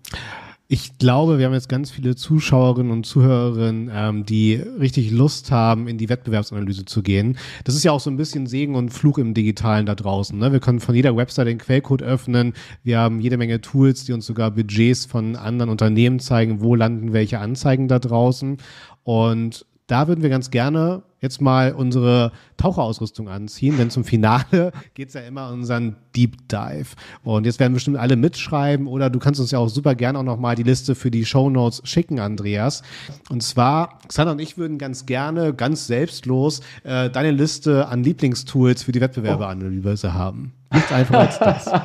[0.68, 5.86] Ich glaube, wir haben jetzt ganz viele Zuschauerinnen und Zuhörerinnen, ähm, die richtig Lust haben,
[5.86, 7.38] in die Wettbewerbsanalyse zu gehen.
[7.62, 10.36] Das ist ja auch so ein bisschen Segen und Fluch im Digitalen da draußen.
[10.36, 10.50] Ne?
[10.50, 12.52] Wir können von jeder Website den Quellcode öffnen.
[12.82, 17.12] Wir haben jede Menge Tools, die uns sogar Budgets von anderen Unternehmen zeigen, wo landen
[17.12, 18.56] welche Anzeigen da draußen.
[19.04, 25.08] Und da würden wir ganz gerne jetzt mal unsere Taucherausrüstung anziehen, denn zum Finale geht
[25.08, 26.94] es ja immer um unseren Deep Dive.
[27.22, 30.22] Und jetzt werden bestimmt alle mitschreiben oder du kannst uns ja auch super gerne auch
[30.22, 32.82] nochmal die Liste für die Show Notes schicken, Andreas.
[33.28, 38.84] Und zwar, Xander und ich würden ganz gerne, ganz selbstlos, äh, deine Liste an Lieblingstools
[38.84, 40.52] für die Wettbewerbeanalyse haben.
[40.72, 41.66] Nichts einfacher als das.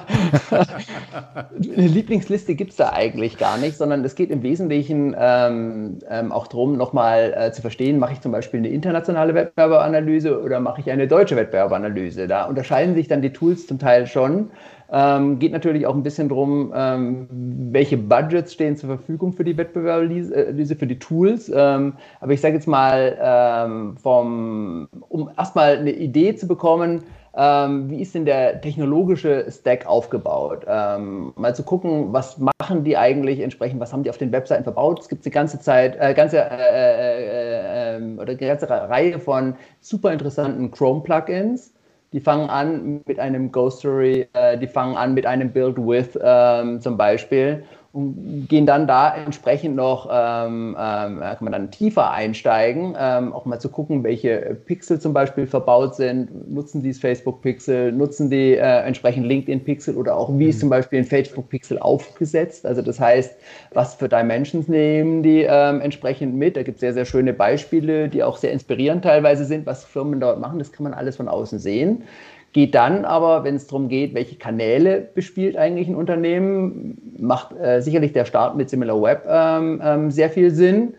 [1.77, 6.31] Eine Lieblingsliste gibt es da eigentlich gar nicht, sondern es geht im Wesentlichen ähm, ähm,
[6.31, 10.81] auch darum, nochmal äh, zu verstehen, mache ich zum Beispiel eine internationale Wettbewerberanalyse oder mache
[10.81, 12.27] ich eine deutsche Wettbewerberanalyse.
[12.27, 14.49] Da unterscheiden sich dann die Tools zum Teil schon.
[14.93, 17.27] Ähm, geht natürlich auch ein bisschen darum, ähm,
[17.71, 21.49] welche Budgets stehen zur Verfügung für die Wettbewerbanalyse, für die Tools.
[21.53, 27.03] Ähm, aber ich sage jetzt mal, ähm, vom, um erstmal eine Idee zu bekommen,
[27.35, 30.65] ähm, wie ist denn der technologische Stack aufgebaut?
[30.67, 34.63] Ähm, mal zu gucken, was machen die eigentlich entsprechend, was haben die auf den Webseiten
[34.63, 34.99] verbaut?
[34.99, 39.55] Es gibt eine ganze Zeit, äh, ganze, äh, äh, ähm, oder eine ganze Reihe von
[39.79, 41.73] super interessanten Chrome-Plugins.
[42.11, 46.19] Die fangen an mit einem Ghost Story, äh, die fangen an mit einem Build With
[46.21, 47.63] ähm, zum Beispiel
[47.93, 53.45] und gehen dann da entsprechend noch, ähm, ähm, kann man dann tiefer einsteigen, ähm, auch
[53.45, 58.55] mal zu gucken, welche Pixel zum Beispiel verbaut sind, nutzen die das Facebook-Pixel, nutzen die
[58.55, 60.59] äh, entsprechend LinkedIn-Pixel oder auch wie ist mhm.
[60.61, 63.35] zum Beispiel ein Facebook-Pixel aufgesetzt, also das heißt,
[63.73, 68.09] was für Dimensions nehmen die ähm, entsprechend mit, da gibt es sehr, sehr schöne Beispiele,
[68.09, 71.27] die auch sehr inspirierend teilweise sind, was Firmen dort machen, das kann man alles von
[71.27, 72.03] außen sehen.
[72.53, 77.81] Geht dann aber, wenn es darum geht, welche Kanäle bespielt eigentlich ein Unternehmen, macht äh,
[77.81, 80.93] sicherlich der Start mit SimilarWeb ähm, ähm, sehr viel Sinn.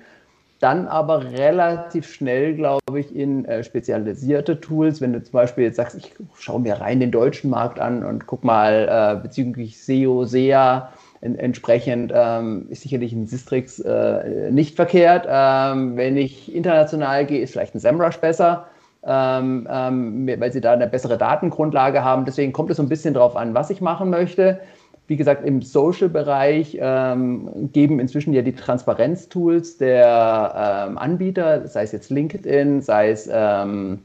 [0.60, 5.00] Dann aber relativ schnell, glaube ich, in äh, spezialisierte Tools.
[5.00, 8.26] Wenn du zum Beispiel jetzt sagst, ich schaue mir rein den deutschen Markt an und
[8.26, 14.76] guck mal äh, bezüglich SEO, SEA, en entsprechend ähm, ist sicherlich ein Sistrix äh, nicht
[14.76, 15.26] verkehrt.
[15.28, 18.68] Ähm, wenn ich international gehe, ist vielleicht ein SEMrush besser
[19.04, 22.24] ähm, ähm, weil sie da eine bessere Datengrundlage haben.
[22.24, 24.60] Deswegen kommt es so ein bisschen drauf an, was ich machen möchte.
[25.08, 31.92] Wie gesagt, im Social-Bereich ähm, geben inzwischen ja die Transparenz-Tools der ähm, Anbieter, sei es
[31.92, 33.98] jetzt LinkedIn, sei es ähm,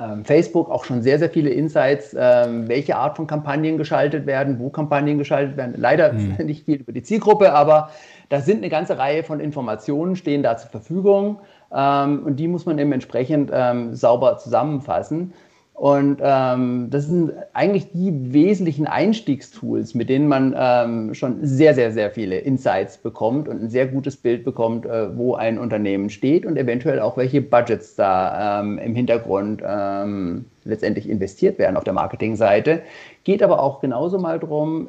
[0.00, 4.70] ähm, Facebook, auch schon sehr, sehr viele Insights, welche Art von Kampagnen geschaltet werden, wo
[4.70, 5.74] Kampagnen geschaltet werden.
[5.76, 6.36] Leider hm.
[6.46, 7.90] nicht viel über die Zielgruppe, aber
[8.30, 11.40] da sind eine ganze Reihe von Informationen, stehen da zur Verfügung.
[11.74, 15.32] Ähm, und die muss man eben entsprechend ähm, sauber zusammenfassen.
[15.74, 21.90] Und ähm, das sind eigentlich die wesentlichen Einstiegstools, mit denen man ähm, schon sehr, sehr,
[21.90, 26.46] sehr viele Insights bekommt und ein sehr gutes Bild bekommt, äh, wo ein Unternehmen steht
[26.46, 31.92] und eventuell auch welche Budgets da ähm, im Hintergrund ähm, letztendlich investiert werden auf der
[31.92, 32.82] Marketingseite.
[33.24, 34.88] Geht aber auch genauso mal darum,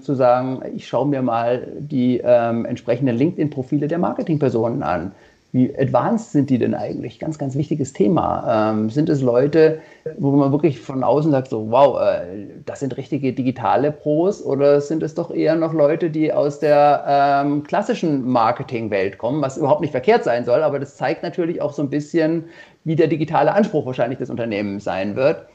[0.00, 5.12] zu sagen, ich schaue mir mal die entsprechenden LinkedIn-Profile der Marketingpersonen an
[5.56, 7.18] wie advanced sind die denn eigentlich?
[7.18, 8.72] Ganz, ganz wichtiges Thema.
[8.72, 9.80] Ähm, sind es Leute,
[10.18, 14.82] wo man wirklich von außen sagt, so, wow, äh, das sind richtige digitale Pros oder
[14.82, 19.80] sind es doch eher noch Leute, die aus der ähm, klassischen Marketingwelt kommen, was überhaupt
[19.80, 22.44] nicht verkehrt sein soll, aber das zeigt natürlich auch so ein bisschen,
[22.84, 25.46] wie der digitale Anspruch wahrscheinlich des Unternehmens sein wird.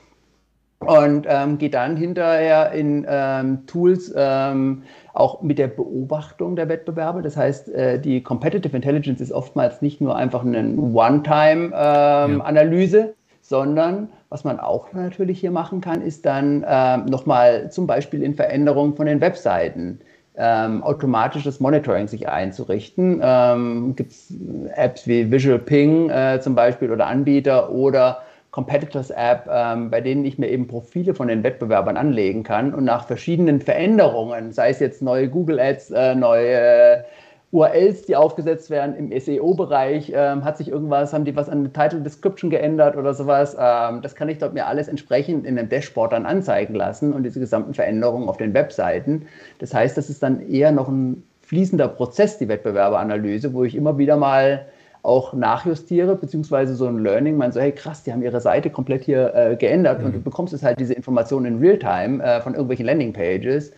[0.85, 4.81] Und ähm, geht dann hinterher in ähm, Tools, ähm,
[5.13, 7.21] auch mit der Beobachtung der Wettbewerbe.
[7.21, 13.11] Das heißt, äh, die Competitive Intelligence ist oftmals nicht nur einfach eine One-Time-Analyse, ähm, ja.
[13.41, 18.33] sondern was man auch natürlich hier machen kann, ist dann ähm, nochmal zum Beispiel in
[18.33, 19.99] Veränderungen von den Webseiten.
[20.35, 23.19] Ähm, automatisches Monitoring sich einzurichten.
[23.21, 24.33] Ähm, Gibt es
[24.75, 30.25] Apps wie Visual Ping äh, zum Beispiel oder Anbieter oder Competitors App, ähm, bei denen
[30.25, 34.79] ich mir eben Profile von den Wettbewerbern anlegen kann und nach verschiedenen Veränderungen, sei es
[34.79, 37.05] jetzt neue Google Ads, äh, neue
[37.53, 41.73] URLs, die aufgesetzt werden im SEO-Bereich, ähm, hat sich irgendwas, haben die was an der
[41.73, 43.55] Title Description geändert oder sowas.
[43.59, 47.23] Ähm, das kann ich dort mir alles entsprechend in einem Dashboard dann anzeigen lassen und
[47.23, 49.27] diese gesamten Veränderungen auf den Webseiten.
[49.59, 53.97] Das heißt, das ist dann eher noch ein fließender Prozess, die Wettbewerberanalyse, wo ich immer
[53.97, 54.65] wieder mal
[55.03, 59.03] auch nachjustiere, beziehungsweise so ein Learning, man so, hey krass, die haben ihre Seite komplett
[59.03, 60.05] hier äh, geändert mhm.
[60.05, 63.71] und du bekommst jetzt halt diese Informationen in Realtime äh, von irgendwelchen Landingpages,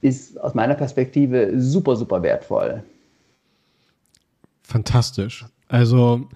[0.00, 2.82] ist aus meiner Perspektive super, super wertvoll.
[4.62, 5.46] Fantastisch.
[5.68, 6.28] Also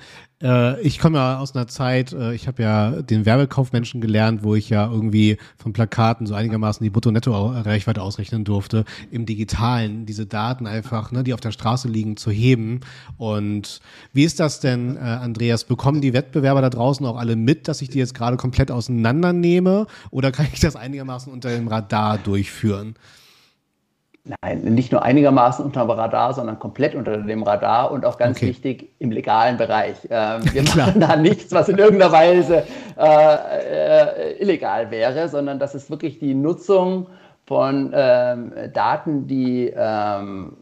[0.43, 4.55] äh, ich komme ja aus einer Zeit, äh, ich habe ja den Werbekaufmenschen gelernt, wo
[4.55, 10.67] ich ja irgendwie von Plakaten so einigermaßen die Brutto-Netto-Reichweite ausrechnen durfte, im Digitalen diese Daten
[10.67, 12.81] einfach, ne, die auf der Straße liegen, zu heben.
[13.17, 13.81] Und
[14.13, 15.65] wie ist das denn, äh, Andreas?
[15.65, 19.87] Bekommen die Wettbewerber da draußen auch alle mit, dass ich die jetzt gerade komplett auseinandernehme?
[20.11, 22.95] Oder kann ich das einigermaßen unter dem Radar durchführen?
[24.25, 28.37] Nein, nicht nur einigermaßen unter dem Radar, sondern komplett unter dem Radar und auch ganz
[28.37, 28.49] okay.
[28.49, 29.97] wichtig im legalen Bereich.
[30.11, 32.63] Ähm, wir machen da nichts, was in irgendeiner Weise
[32.97, 37.09] äh, äh, illegal wäre, sondern das ist wirklich die Nutzung
[37.47, 40.57] von ähm, Daten, die ähm,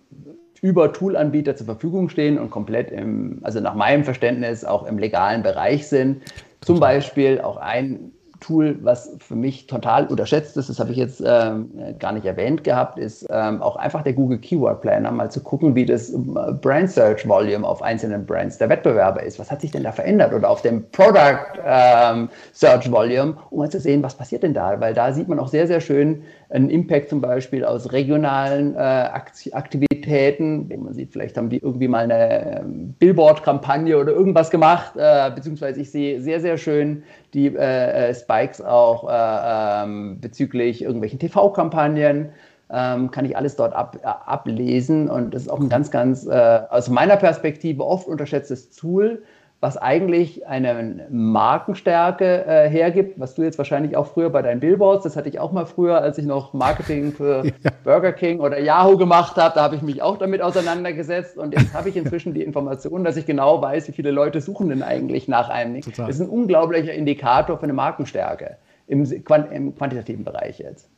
[0.63, 5.43] über Toolanbieter zur Verfügung stehen und komplett im, also nach meinem Verständnis auch im legalen
[5.43, 6.23] Bereich sind.
[6.63, 11.23] Zum Beispiel auch ein Tool, was für mich total unterschätzt ist, das habe ich jetzt
[11.25, 15.41] ähm, gar nicht erwähnt gehabt, ist ähm, auch einfach der Google Keyword Planner, mal zu
[15.43, 19.39] gucken, wie das ähm, Brand Search Volume auf einzelnen Brands der Wettbewerber ist.
[19.39, 20.33] Was hat sich denn da verändert?
[20.33, 24.81] Oder auf dem Product ähm, Search Volume, um mal zu sehen, was passiert denn da?
[24.81, 28.79] Weil da sieht man auch sehr, sehr schön einen Impact zum Beispiel aus regionalen äh,
[28.79, 34.93] Aktivitäten, wo man sieht, vielleicht haben die irgendwie mal eine ähm, Billboard-Kampagne oder irgendwas gemacht,
[34.97, 37.03] äh, beziehungsweise ich sehe sehr, sehr schön
[37.35, 42.31] die äh, äh Spikes auch äh, ähm, bezüglich irgendwelchen TV-Kampagnen.
[42.73, 46.27] Ähm, kann ich alles dort ab, äh, ablesen und das ist auch ein ganz, ganz
[46.27, 49.23] äh, aus meiner Perspektive oft unterschätztes Tool,
[49.61, 55.05] was eigentlich eine Markenstärke äh, hergibt, was du jetzt wahrscheinlich auch früher bei deinen Billboards,
[55.05, 57.71] das hatte ich auch mal früher, als ich noch Marketing für ja.
[57.85, 61.75] Burger King oder Yahoo gemacht habe, da habe ich mich auch damit auseinandergesetzt und jetzt
[61.75, 65.29] habe ich inzwischen die Information, dass ich genau weiß, wie viele Leute suchen denn eigentlich
[65.29, 65.83] nach einem.
[65.83, 66.07] Total.
[66.07, 70.89] Das ist ein unglaublicher Indikator für eine Markenstärke im, im quantitativen Bereich jetzt.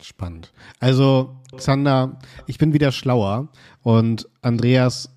[0.00, 0.52] Spannend.
[0.78, 3.48] Also, Xander, ich bin wieder schlauer
[3.82, 5.12] und Andreas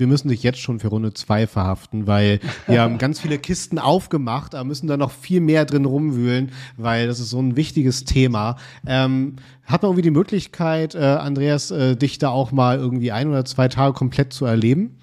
[0.00, 3.78] wir müssen dich jetzt schon für Runde zwei verhaften, weil wir haben ganz viele Kisten
[3.78, 8.04] aufgemacht, aber müssen da noch viel mehr drin rumwühlen, weil das ist so ein wichtiges
[8.04, 8.56] Thema.
[8.86, 9.36] Ähm,
[9.66, 13.44] hat man irgendwie die Möglichkeit, äh, Andreas, äh, dich da auch mal irgendwie ein oder
[13.44, 14.96] zwei Tage komplett zu erleben?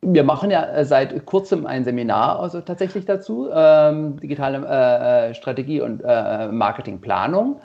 [0.00, 5.34] Wir machen ja äh, seit kurzem ein Seminar also tatsächlich dazu, ähm, digitale äh, äh
[5.34, 7.60] Strategie und äh, Marketingplanung,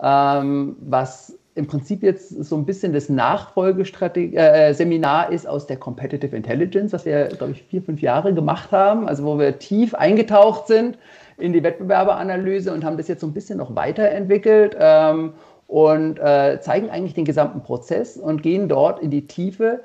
[0.00, 6.36] ähm, was im Prinzip jetzt so ein bisschen das Nachfolgeseminar äh, ist aus der Competitive
[6.36, 10.68] Intelligence, was wir, glaube ich, vier, fünf Jahre gemacht haben, also wo wir tief eingetaucht
[10.68, 10.96] sind
[11.36, 15.32] in die Wettbewerberanalyse und haben das jetzt so ein bisschen noch weiterentwickelt ähm,
[15.66, 19.80] und äh, zeigen eigentlich den gesamten Prozess und gehen dort in die Tiefe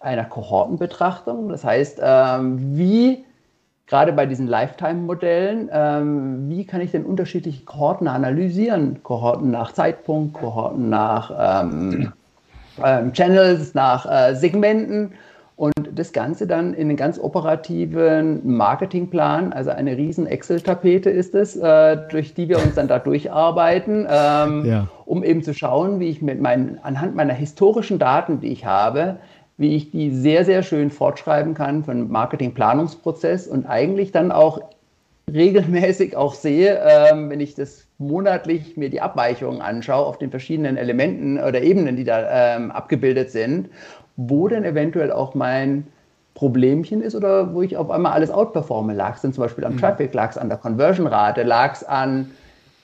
[0.00, 1.50] einer Kohortenbetrachtung.
[1.50, 3.24] Das heißt, ähm, wie
[3.88, 9.02] gerade bei diesen Lifetime-Modellen, ähm, wie kann ich denn unterschiedliche Kohorten analysieren?
[9.02, 12.12] Kohorten nach Zeitpunkt, Kohorten nach ähm,
[12.84, 15.12] ähm, Channels, nach äh, Segmenten
[15.56, 21.56] und das Ganze dann in einen ganz operativen Marketingplan, also eine riesen Excel-Tapete ist es,
[21.56, 24.86] äh, durch die wir uns dann da durcharbeiten, ähm, ja.
[25.04, 29.16] um eben zu schauen, wie ich mit meinen, anhand meiner historischen Daten, die ich habe,
[29.58, 34.60] wie ich die sehr, sehr schön fortschreiben kann für einen Marketingplanungsprozess und eigentlich dann auch
[35.30, 40.76] regelmäßig auch sehe, ähm, wenn ich das monatlich mir die Abweichungen anschaue auf den verschiedenen
[40.76, 43.68] Elementen oder Ebenen, die da ähm, abgebildet sind,
[44.16, 45.86] wo denn eventuell auch mein
[46.34, 48.94] Problemchen ist oder wo ich auf einmal alles outperforme.
[48.94, 49.78] Lag es denn zum Beispiel am mhm.
[49.78, 52.30] Traffic, lag es an der Conversion-Rate, lag es an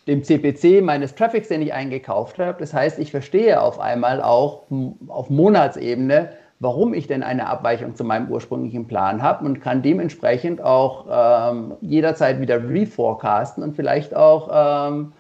[0.08, 2.58] dem CPC meines Traffics, den ich eingekauft habe.
[2.58, 4.62] Das heißt, ich verstehe auf einmal auch
[5.06, 10.62] auf Monatsebene, warum ich denn eine Abweichung zu meinem ursprünglichen Plan habe und kann dementsprechend
[10.62, 14.48] auch ähm, jederzeit wieder reforecasten und vielleicht auch
[14.90, 15.12] ähm,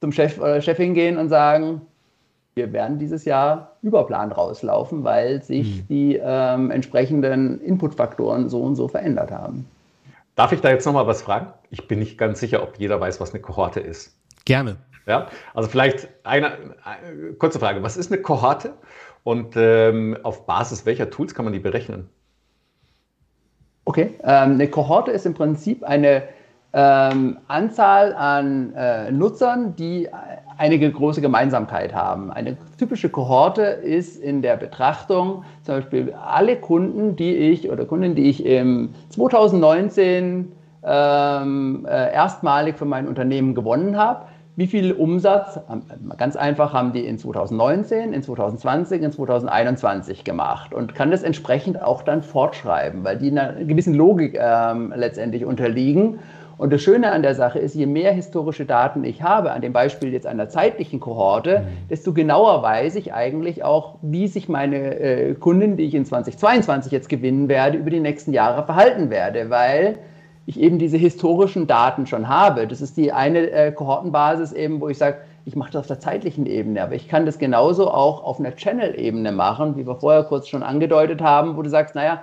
[0.00, 1.82] zum Chef oder Chefin gehen und sagen,
[2.54, 5.86] wir werden dieses Jahr über Plan rauslaufen, weil sich mhm.
[5.88, 9.66] die ähm, entsprechenden Inputfaktoren so und so verändert haben.
[10.34, 11.52] Darf ich da jetzt nochmal was fragen?
[11.70, 14.16] Ich bin nicht ganz sicher, ob jeder weiß, was eine Kohorte ist.
[14.44, 14.76] Gerne.
[15.06, 17.82] Ja, also vielleicht eine, eine kurze Frage.
[17.82, 18.74] Was ist eine Kohorte?
[19.24, 22.08] Und ähm, auf Basis welcher Tools kann man die berechnen?
[23.84, 26.22] Okay, ähm, eine Kohorte ist im Prinzip eine
[26.72, 30.08] ähm, Anzahl an äh, Nutzern, die
[30.56, 32.30] einige große Gemeinsamkeit haben.
[32.30, 38.14] Eine typische Kohorte ist in der Betrachtung zum Beispiel alle Kunden, die ich oder Kunden,
[38.14, 40.52] die ich im 2019
[40.82, 44.26] ähm, äh, erstmalig für mein Unternehmen gewonnen habe.
[44.60, 45.58] Wie viel Umsatz,
[46.18, 51.80] ganz einfach, haben die in 2019, in 2020, in 2021 gemacht und kann das entsprechend
[51.80, 56.18] auch dann fortschreiben, weil die einer gewissen Logik ähm, letztendlich unterliegen.
[56.58, 59.72] Und das Schöne an der Sache ist, je mehr historische Daten ich habe, an dem
[59.72, 61.88] Beispiel jetzt einer zeitlichen Kohorte, mhm.
[61.88, 66.92] desto genauer weiß ich eigentlich auch, wie sich meine äh, Kunden, die ich in 2022
[66.92, 70.00] jetzt gewinnen werde, über die nächsten Jahre verhalten werde, weil
[70.50, 72.66] ich eben diese historischen Daten schon habe.
[72.66, 76.00] Das ist die eine äh, Kohortenbasis eben, wo ich sage, ich mache das auf der
[76.00, 80.24] zeitlichen Ebene, aber ich kann das genauso auch auf einer Channel-Ebene machen, wie wir vorher
[80.24, 82.22] kurz schon angedeutet haben, wo du sagst, naja,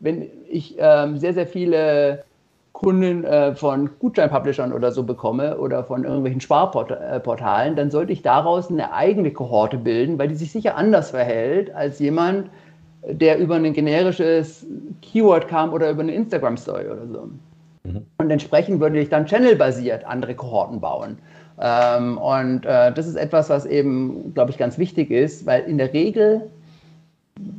[0.00, 2.24] wenn ich ähm, sehr, sehr viele
[2.72, 8.70] Kunden äh, von Gutscheinpublishern oder so bekomme oder von irgendwelchen Sparportalen, dann sollte ich daraus
[8.70, 12.50] eine eigene Kohorte bilden, weil die sich sicher anders verhält als jemand,
[13.06, 14.66] der über ein generisches
[15.02, 17.28] Keyword kam oder über eine Instagram-Story oder so.
[17.84, 18.06] Mhm.
[18.18, 21.18] Und entsprechend würde ich dann channelbasiert andere Kohorten bauen.
[21.60, 25.78] Ähm, und äh, das ist etwas, was eben, glaube ich, ganz wichtig ist, weil in
[25.78, 26.50] der Regel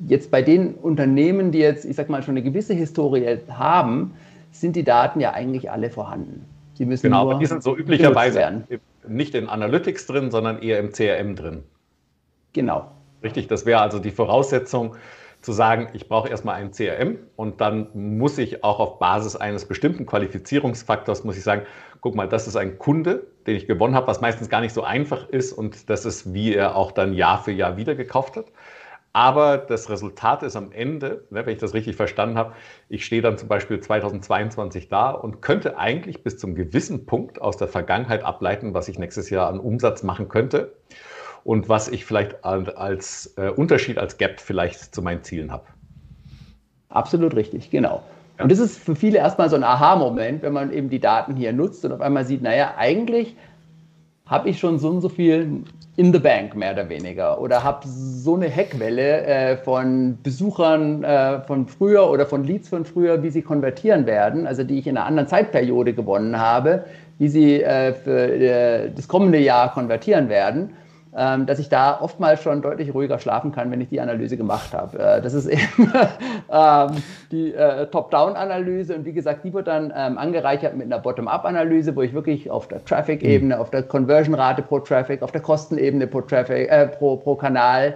[0.08, 4.14] jetzt bei den Unternehmen, die jetzt, ich sag mal, schon eine gewisse Historie haben,
[4.52, 6.46] sind die Daten ja eigentlich alle vorhanden.
[6.76, 8.64] Sie müssen genau, aber die sind so üblicherweise
[9.08, 11.64] nicht in Analytics drin, sondern eher im CRM drin.
[12.54, 12.92] Genau.
[13.24, 14.96] Richtig, das wäre also die Voraussetzung
[15.46, 19.66] zu sagen, ich brauche erstmal ein CRM und dann muss ich auch auf Basis eines
[19.66, 21.62] bestimmten Qualifizierungsfaktors, muss ich sagen,
[22.02, 24.84] guck mal, das ist ein Kunde, den ich gewonnen habe, was meistens gar nicht so
[24.84, 28.48] einfach ist und das ist, wie er auch dann Jahr für Jahr wieder gekauft hat.
[29.14, 32.54] Aber das Resultat ist am Ende, ne, wenn ich das richtig verstanden habe,
[32.90, 37.56] ich stehe dann zum Beispiel 2022 da und könnte eigentlich bis zum gewissen Punkt aus
[37.56, 40.74] der Vergangenheit ableiten, was ich nächstes Jahr an Umsatz machen könnte
[41.46, 45.66] und was ich vielleicht als äh, Unterschied, als Gap vielleicht zu meinen Zielen habe.
[46.90, 48.02] Absolut richtig, genau.
[48.38, 48.44] Ja.
[48.44, 51.54] Und das ist für viele erstmal so ein Aha-Moment, wenn man eben die Daten hier
[51.54, 53.36] nutzt und auf einmal sieht, naja, eigentlich
[54.26, 55.64] habe ich schon so und so viel
[55.98, 57.40] in the bank, mehr oder weniger.
[57.40, 62.86] Oder habe so eine Heckwelle äh, von Besuchern äh, von früher oder von Leads von
[62.86, 66.86] früher, wie sie konvertieren werden, also die ich in einer anderen Zeitperiode gewonnen habe,
[67.20, 70.72] wie sie äh, für äh, das kommende Jahr konvertieren werden
[71.16, 75.00] dass ich da oftmals schon deutlich ruhiger schlafen kann, wenn ich die Analyse gemacht habe.
[75.00, 75.92] Äh, das ist eben
[76.52, 76.88] ähm,
[77.32, 82.02] die äh, Top-Down-Analyse und wie gesagt, die wird dann ähm, angereichert mit einer Bottom-Up-Analyse, wo
[82.02, 83.62] ich wirklich auf der Traffic-Ebene, mhm.
[83.62, 87.96] auf der Conversion-Rate pro Traffic, auf der Kostenebene pro, Traffic, äh, pro, pro Kanal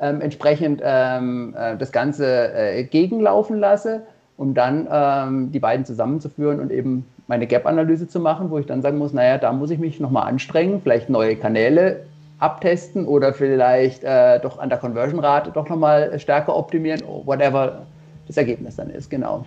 [0.00, 4.02] ähm, entsprechend ähm, äh, das Ganze äh, gegenlaufen lasse,
[4.36, 8.82] um dann ähm, die beiden zusammenzuführen und eben meine Gap-Analyse zu machen, wo ich dann
[8.82, 12.00] sagen muss, naja, da muss ich mich nochmal anstrengen, vielleicht neue Kanäle
[12.38, 17.86] abtesten oder vielleicht äh, doch an der Conversion-Rate doch nochmal stärker optimieren, whatever
[18.26, 19.44] das Ergebnis dann ist, genau.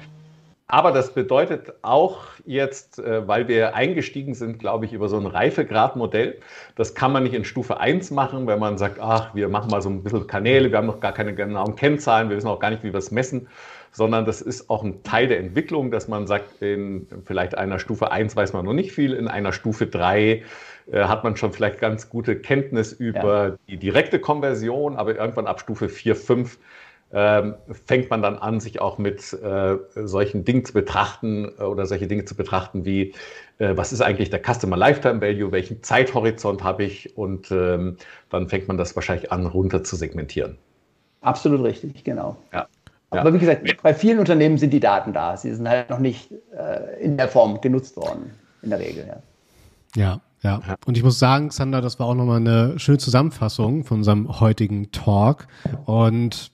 [0.71, 5.25] Aber das bedeutet auch jetzt, äh, weil wir eingestiegen sind, glaube ich, über so ein
[5.25, 6.39] Reifegradmodell.
[6.77, 9.81] Das kann man nicht in Stufe 1 machen, wenn man sagt, ach, wir machen mal
[9.81, 12.69] so ein bisschen Kanäle, wir haben noch gar keine genauen Kennzahlen, wir wissen auch gar
[12.69, 13.49] nicht, wie wir es messen,
[13.91, 18.09] sondern das ist auch ein Teil der Entwicklung, dass man sagt, in vielleicht einer Stufe
[18.09, 20.21] 1 weiß man noch nicht viel, in einer Stufe 3
[20.89, 23.55] äh, hat man schon vielleicht ganz gute Kenntnis über ja.
[23.67, 26.57] die direkte Konversion, aber irgendwann ab Stufe 4, 5
[27.13, 27.55] ähm,
[27.85, 32.07] fängt man dann an, sich auch mit äh, solchen Dingen zu betrachten äh, oder solche
[32.07, 33.13] Dinge zu betrachten wie,
[33.57, 37.97] äh, was ist eigentlich der Customer Lifetime Value, welchen Zeithorizont habe ich und ähm,
[38.29, 40.57] dann fängt man das wahrscheinlich an, runter zu segmentieren.
[41.21, 42.37] Absolut richtig, genau.
[42.53, 42.67] Ja.
[43.11, 45.35] Aber wie gesagt, bei vielen Unternehmen sind die Daten da.
[45.35, 48.31] Sie sind halt noch nicht äh, in der Form genutzt worden,
[48.61, 49.05] in der Regel.
[49.05, 49.21] Ja.
[49.93, 53.99] Ja, ja, und ich muss sagen, Xander, das war auch nochmal eine schöne Zusammenfassung von
[53.99, 55.47] unserem heutigen Talk.
[55.85, 56.51] Und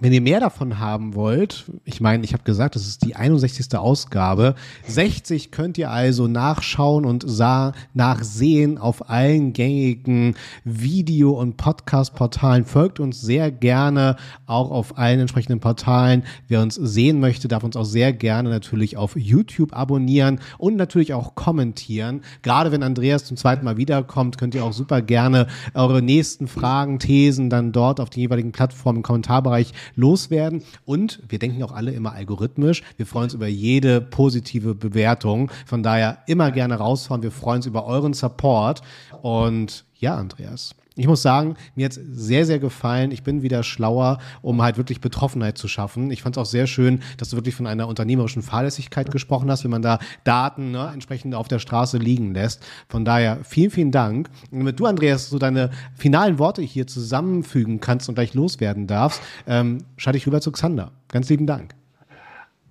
[0.00, 3.76] wenn ihr mehr davon haben wollt, ich meine, ich habe gesagt, das ist die 61.
[3.76, 4.54] Ausgabe.
[4.86, 10.34] 60 könnt ihr also nachschauen und sah, nachsehen auf allen gängigen
[10.64, 12.66] Video- und Podcast-Portalen.
[12.66, 16.24] Folgt uns sehr gerne auch auf allen entsprechenden Portalen.
[16.46, 21.14] Wer uns sehen möchte, darf uns auch sehr gerne natürlich auf YouTube abonnieren und natürlich
[21.14, 22.20] auch kommentieren.
[22.42, 26.98] Gerade wenn Andreas zum zweiten Mal wiederkommt, könnt ihr auch super gerne eure nächsten Fragen,
[26.98, 30.62] Thesen dann dort auf den jeweiligen Plattformen im Kommentarbereich loswerden.
[30.84, 32.82] Und wir denken auch alle immer algorithmisch.
[32.96, 35.50] Wir freuen uns über jede positive Bewertung.
[35.66, 37.22] Von daher immer gerne rausfahren.
[37.22, 38.82] Wir freuen uns über euren Support.
[39.22, 40.74] Und ja, Andreas.
[40.96, 43.10] Ich muss sagen, mir hat sehr, sehr gefallen.
[43.10, 46.10] Ich bin wieder schlauer, um halt wirklich Betroffenheit zu schaffen.
[46.10, 49.62] Ich fand es auch sehr schön, dass du wirklich von einer unternehmerischen Fahrlässigkeit gesprochen hast,
[49.64, 52.64] wenn man da Daten ne, entsprechend auf der Straße liegen lässt.
[52.88, 54.30] Von daher vielen, vielen Dank.
[54.50, 59.20] Und damit du, Andreas, so deine finalen Worte hier zusammenfügen kannst und gleich loswerden darfst,
[59.46, 60.92] ähm, schalte ich rüber zu Xander.
[61.08, 61.74] Ganz lieben Dank.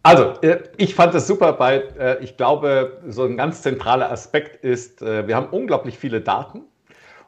[0.02, 4.64] Also, äh, ich fand es super, weil äh, ich glaube, so ein ganz zentraler Aspekt
[4.64, 6.62] ist, äh, wir haben unglaublich viele Daten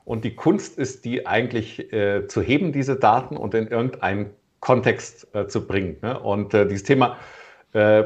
[0.08, 4.30] und die Kunst ist, die eigentlich äh, zu heben, diese Daten und in irgendeinen
[4.62, 5.98] Kontext äh, zu bringen.
[6.02, 6.18] Ne?
[6.18, 7.18] Und äh, dieses Thema
[7.74, 8.06] äh,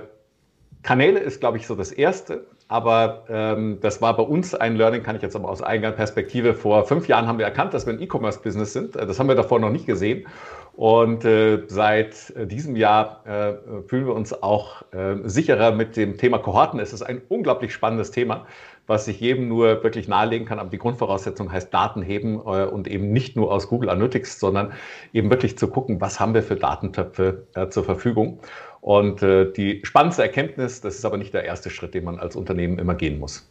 [0.81, 2.47] Kanäle ist, glaube ich, so das Erste.
[2.67, 6.55] Aber ähm, das war bei uns ein Learning, kann ich jetzt aber aus eigener Perspektive.
[6.55, 8.95] Vor fünf Jahren haben wir erkannt, dass wir ein E-Commerce-Business sind.
[8.95, 10.25] Äh, das haben wir davor noch nicht gesehen.
[10.73, 16.17] Und äh, seit äh, diesem Jahr äh, fühlen wir uns auch äh, sicherer mit dem
[16.17, 16.79] Thema Kohorten.
[16.79, 18.47] Es ist ein unglaublich spannendes Thema
[18.87, 20.59] was ich jedem nur wirklich nahelegen kann.
[20.59, 24.73] Aber die Grundvoraussetzung heißt Daten heben äh, und eben nicht nur aus Google Analytics, sondern
[25.13, 28.39] eben wirklich zu gucken, was haben wir für Datentöpfe äh, zur Verfügung.
[28.81, 32.35] Und äh, die spannendste Erkenntnis, das ist aber nicht der erste Schritt, den man als
[32.35, 33.47] Unternehmen immer gehen muss.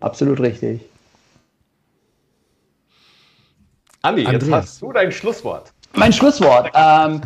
[0.00, 0.80] Absolut richtig.
[4.02, 5.72] Andi, jetzt hast du dein Schlusswort.
[5.94, 6.70] Mein Schlusswort.
[6.74, 7.20] Ähm,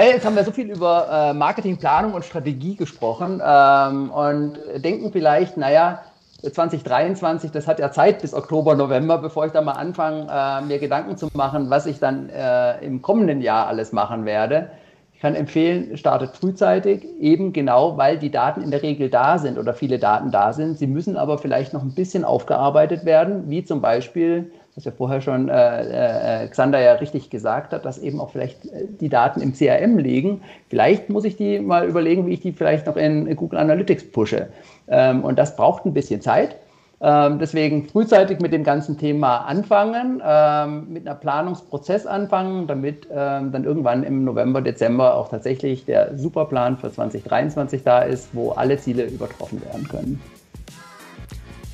[0.00, 5.10] Hey, jetzt haben wir so viel über äh, Marketingplanung und Strategie gesprochen ähm, und denken
[5.10, 6.04] vielleicht, naja,
[6.40, 10.78] 2023, das hat ja Zeit bis Oktober, November, bevor ich da mal anfange, äh, mir
[10.78, 14.70] Gedanken zu machen, was ich dann äh, im kommenden Jahr alles machen werde.
[15.14, 19.58] Ich kann empfehlen, startet frühzeitig, eben genau, weil die Daten in der Regel da sind
[19.58, 20.78] oder viele Daten da sind.
[20.78, 25.20] Sie müssen aber vielleicht noch ein bisschen aufgearbeitet werden, wie zum Beispiel was ja vorher
[25.20, 29.40] schon äh, äh, Xander ja richtig gesagt hat, dass eben auch vielleicht äh, die Daten
[29.40, 30.42] im CRM liegen.
[30.68, 34.46] Vielleicht muss ich die mal überlegen, wie ich die vielleicht noch in Google Analytics pushe.
[34.86, 36.54] Ähm, und das braucht ein bisschen Zeit.
[37.00, 43.50] Ähm, deswegen frühzeitig mit dem ganzen Thema anfangen, ähm, mit einer Planungsprozess anfangen, damit ähm,
[43.50, 48.78] dann irgendwann im November, Dezember auch tatsächlich der Superplan für 2023 da ist, wo alle
[48.78, 50.37] Ziele übertroffen werden können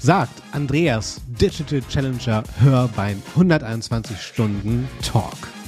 [0.05, 5.64] sagt Andreas, Digital Challenger, hör beim 121 Stunden Talk.